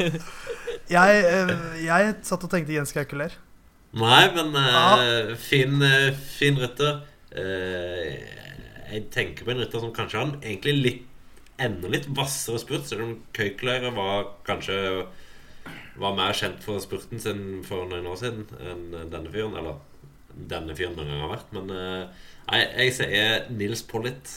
[0.96, 3.34] jeg, uh, jeg satt og tenkte Jens Kaukeler.
[3.96, 5.80] Nei, men uh, fin,
[6.36, 7.00] fin rytter.
[7.32, 11.02] jeg tenker på en rytter som kanskje har egentlig litt
[11.56, 14.76] enda litt hvassere spurt, selv om Kaukeler var kanskje
[16.00, 19.56] var mer kjent for spurten sin for noen år siden enn denne fyren.
[19.58, 19.78] Eller
[20.36, 21.52] denne fyren noen gang har vært.
[21.56, 24.32] Men nei, jeg sier Nils Pollitt.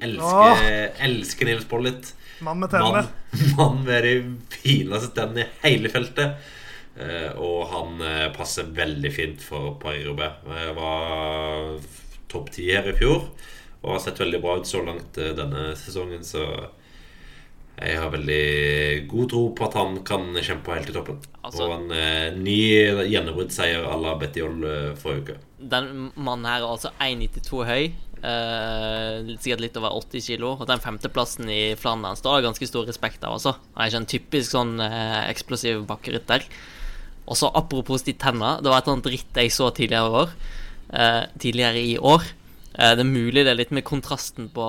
[0.00, 2.12] Elsker, elsker Nils Pollitt.
[2.46, 3.06] Mann med tennene.
[3.32, 4.14] Mann, mann med de
[4.52, 6.36] fineste tennene i hele feltet.
[6.96, 10.40] Uh, og han uh, passer veldig fint for Paris-Roubais.
[10.48, 11.74] Jeg var
[12.32, 13.26] topp ti her i fjor
[13.82, 16.46] og har sett veldig bra ut så langt uh, denne sesongen, så
[17.76, 21.18] jeg har veldig god tro på at han kan kjempe helt i toppen.
[21.44, 22.56] Altså, og en ny
[23.10, 25.34] gjennombruddsseier à la Betty Oll eh, forrige uke.
[25.60, 27.82] Den mannen her er altså 1,92 høy.
[28.16, 30.54] Eh, sikkert litt over 80 kilo.
[30.56, 33.36] Og den femteplassen i Flandern står det ganske stor respekt av.
[33.36, 33.52] Altså.
[33.74, 36.46] Han er ikke en typisk sånn uh, eksplosiv bakkerytter.
[37.26, 38.54] Og så apropos de tenna.
[38.62, 40.32] Det var et annet ritt jeg så tidligere i år.
[40.88, 42.24] Uh, tidligere i år.
[42.76, 44.64] det er mulig det er litt med kontrasten på,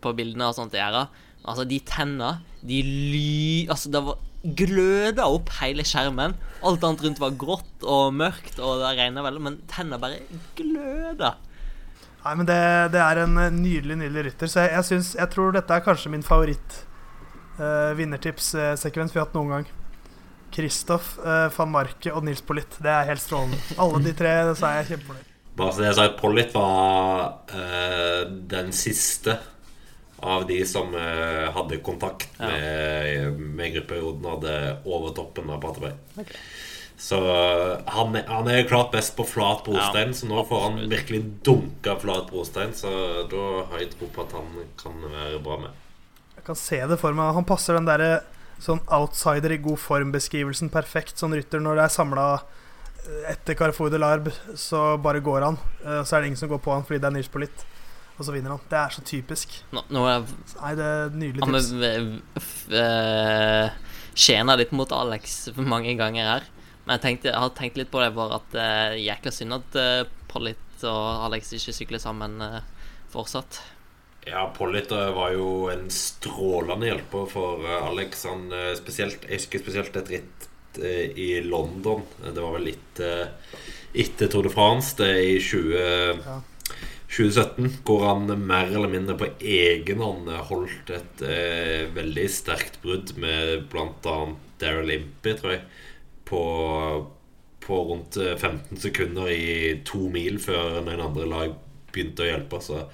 [0.00, 1.06] på bildene og sånt i gjøre.
[1.48, 3.68] Altså, de tenna De ly...
[3.72, 4.18] Altså, det var
[4.58, 6.36] gløda opp hele skjermen.
[6.66, 10.20] Alt annet rundt var grått og mørkt, og det regna veldig, men tenna bare
[10.58, 11.34] gløda.
[12.22, 12.60] Nei, men det,
[12.94, 14.50] det er en eh, nydelig nydelig rytter.
[14.50, 16.80] Så jeg, jeg, synes, jeg tror dette er kanskje min favoritt
[17.58, 19.68] uh, vi har hatt noen gang.
[20.54, 22.78] Kristoff, uh, van Marke og Nils Pollitt.
[22.82, 23.58] Det er helt strålende.
[23.78, 25.34] Alle de tre, så er jeg kjempefornøyd.
[25.58, 29.38] Bare så det jeg sa, Pollitt var uh, den siste
[30.20, 32.46] av de som uh, hadde kontakt Ja.
[32.48, 34.54] med, med gruppeperioden hadde
[34.84, 36.26] over toppen av Paterberg.
[36.98, 41.20] Så eh, han, han er klart best på flat brostein, så nå får han virkelig
[41.46, 42.72] dunka flat brostein.
[42.74, 42.90] Så
[43.30, 44.48] da har jeg tro på at han
[44.80, 45.76] kan være bra med.
[46.34, 47.30] Jeg kan se det for meg.
[47.38, 48.24] Han passer den derre
[48.58, 51.14] sånn outsider i god form-beskrivelsen perfekt.
[51.22, 52.26] Sånn rytter når det er samla
[53.30, 55.60] etter Carrefour de Larbe, så bare går han.
[55.86, 57.62] Eh, Så er det ingen som går på han fordi det er Nils Pollitt.
[58.18, 58.62] Og så vinner han.
[58.70, 59.52] Det er så typisk.
[59.74, 60.24] Nå, nå er
[60.58, 61.70] Nei, det er nydelig han tips.
[61.78, 63.70] med uh,
[64.18, 66.48] skjena litt mot Alex mange ganger her.
[66.84, 69.58] Men jeg, tenkte, jeg har tenkt litt på det bare at det er jækla synd
[69.60, 72.60] at uh, Pollitt og Alex ikke sykler sammen uh,
[73.12, 73.60] fortsatt.
[74.28, 78.26] Ja, Pollitt eh, var jo en strålende hjelper for eh, Alex.
[78.28, 80.48] Han eh, spesielt, Jeg husker spesielt et ritt
[80.82, 82.02] eh, i London.
[82.20, 83.30] Det var vel litt eh,
[83.96, 86.36] etter Tour de France, det er i 20, Ja.
[87.08, 93.14] 2017, hvor han mer eller mindre på egen hånd holdt et eh, veldig sterkt brudd
[93.20, 94.16] med bl.a.
[94.60, 95.62] Daryl Impey, tror jeg,
[96.28, 96.42] på,
[97.64, 101.56] på rundt eh, 15 sekunder i to mil før noen andre lag
[101.94, 102.60] begynte å hjelpe.
[102.62, 102.84] Så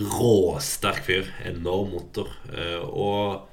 [0.00, 1.30] råsterk fyr.
[1.50, 2.32] Enorm motor.
[2.54, 3.46] eh, Og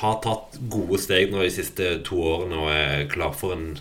[0.00, 3.74] har tatt gode steg nå de siste to årene og er klar for en,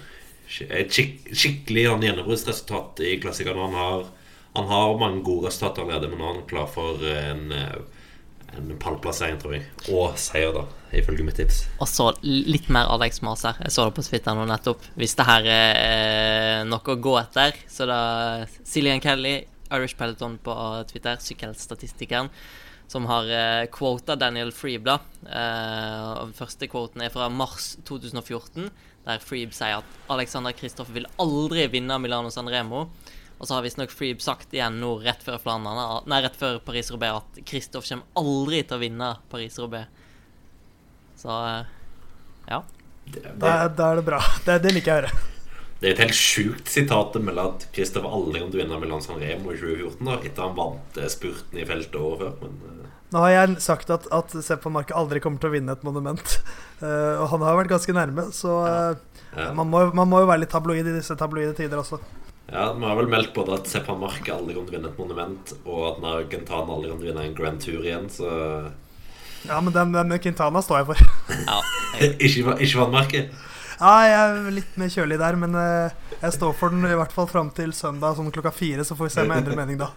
[0.67, 3.67] et skik skikkelig gjennombruddsresultat i klassikerne.
[3.69, 4.07] Han har,
[4.53, 8.71] han har mange gode resultater allerede, men nå er han klar for en, eh, en
[8.81, 9.67] pallplassering, tror jeg.
[9.93, 10.65] Og seier, da,
[10.97, 11.61] ifølge mitt tips.
[11.79, 13.59] Og så litt mer Alex Maser.
[13.61, 14.87] Jeg så det på Twitter nå nettopp.
[14.97, 17.99] Hvis det her er eh, noe å gå etter, så da
[18.65, 20.55] Cillian Kelly, Irish Peloton på
[20.89, 22.31] Twitter, sykkelstatistikeren,
[22.89, 24.97] som har eh, quota Daniel Freeb, da.
[25.21, 28.71] Den første quoten er fra mars 2014,
[29.05, 32.87] der Freeb sier at Alexander Kristoff vil aldri vinne Milano San Remo.
[33.39, 37.21] Og så har visstnok Freeb sagt igjen nå rett før Flanderne, nei, rett før Paris-Roubais
[37.21, 39.87] at Kristoff kommer aldri til å vinne Paris-Roubais.
[41.19, 41.71] Så eh,
[42.51, 42.63] ja.
[43.05, 44.19] Det, det, Da, da er det bra.
[44.45, 45.25] Det, det liker jeg å høre.
[45.79, 48.83] det er et helt sjukt sitat å melde at Kristoff aldri kom til å vinne
[48.83, 52.37] Milan San Remo i 2014, da, etter han vant eh, spurten i feltet året før.
[52.43, 55.55] Men eh, Nå har jeg sagt at, at Sepp van Marke aldri kommer til å
[55.55, 56.35] vinne et monument.
[56.83, 59.53] Uh, og han har vært ganske nærme, så eh, ja.
[59.55, 62.03] man, må, man må jo være litt tabloid i disse tabloide tider også.
[62.51, 65.01] Ja, Vi har vel meldt både at Seppan Mark aldri kommer til å vinne et
[65.01, 68.29] monument, og at Nargentan aldri kommer til å vinne en Grand Tour igjen, så
[69.45, 71.03] Ja, men den, den Quintana står jeg for.
[71.45, 71.59] ja
[71.99, 73.37] jeg, Ikke, ikke vannmerket.
[73.79, 77.13] Ja, jeg er litt mer kjølig der, men eh, jeg står for den i hvert
[77.15, 79.79] fall fram til søndag sånn klokka fire, så får vi se om jeg endrer mening
[79.79, 79.93] da.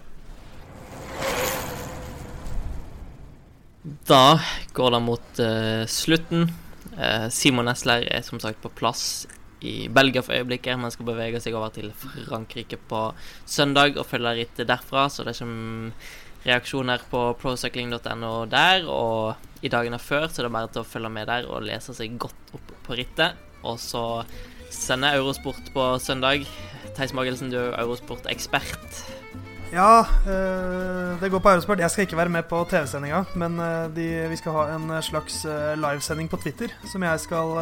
[4.07, 4.39] Da
[4.77, 6.53] går det mot uh, slutten.
[6.95, 9.25] Eh, Simon Nesler er som sagt på plass
[9.63, 13.05] i Belgia for øyeblikket, men skal bevege seg over til Frankrike på
[13.47, 15.09] søndag og følge rittet derfra.
[15.13, 15.93] Så det kommer
[16.43, 21.13] reaksjoner på procycling.no der, og i dagene før så er det bare til å følge
[21.15, 23.39] med der og lese seg godt opp på rittet.
[23.63, 24.05] Og så
[24.73, 26.47] sender Eurosport på søndag.
[26.97, 29.05] Theis Magelsen, du er jo Eurosport-ekspert.
[29.73, 31.81] Ja, eh, det går på Eurosport.
[31.81, 35.45] Jeg skal ikke være med på TV-sendinga, men eh, de, vi skal ha en slags
[35.49, 37.57] eh, livesending på Twitter som jeg skal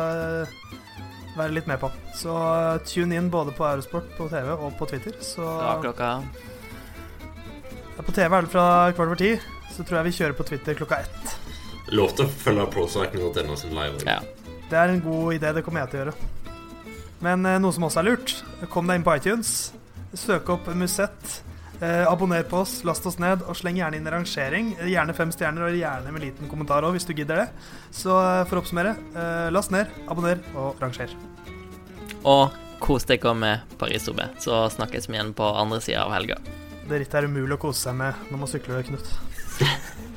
[1.37, 1.91] være litt med på.
[2.17, 5.17] Så eh, tune inn både på Eurosport på TV og på Twitter.
[5.25, 6.11] Så Da klokka
[7.97, 9.35] Ja, På TV er det fra kvart over ti.
[9.71, 11.37] Så tror jeg vi kjører på Twitter klokka ett.
[11.95, 14.03] Lov til å følge ProCycling.no sin live.
[14.07, 14.21] Ja.
[14.71, 15.53] Det er en god idé.
[15.55, 16.17] Det kommer jeg til å gjøre.
[17.21, 18.37] Men eh, noe som også er lurt,
[18.73, 19.55] kom deg inn på iTunes.
[20.17, 21.41] Søk opp Musett.
[21.81, 24.75] Eh, abonner på oss, last oss ned, og sleng gjerne inn en rangering.
[24.81, 27.47] Eh, Gjerne fem stjerner, og gjerne med liten kommentar òg, hvis du gidder det.
[27.97, 31.15] Så eh, for å oppsummere, eh, last ned, abonner og ranger.
[32.29, 32.53] Og
[32.85, 34.21] kos dere med Paris-OB.
[34.45, 36.37] Så snakkes vi igjen på andre sida av helga.
[36.85, 39.11] Det rittet er umulig å kose seg med når man sykler, Knut.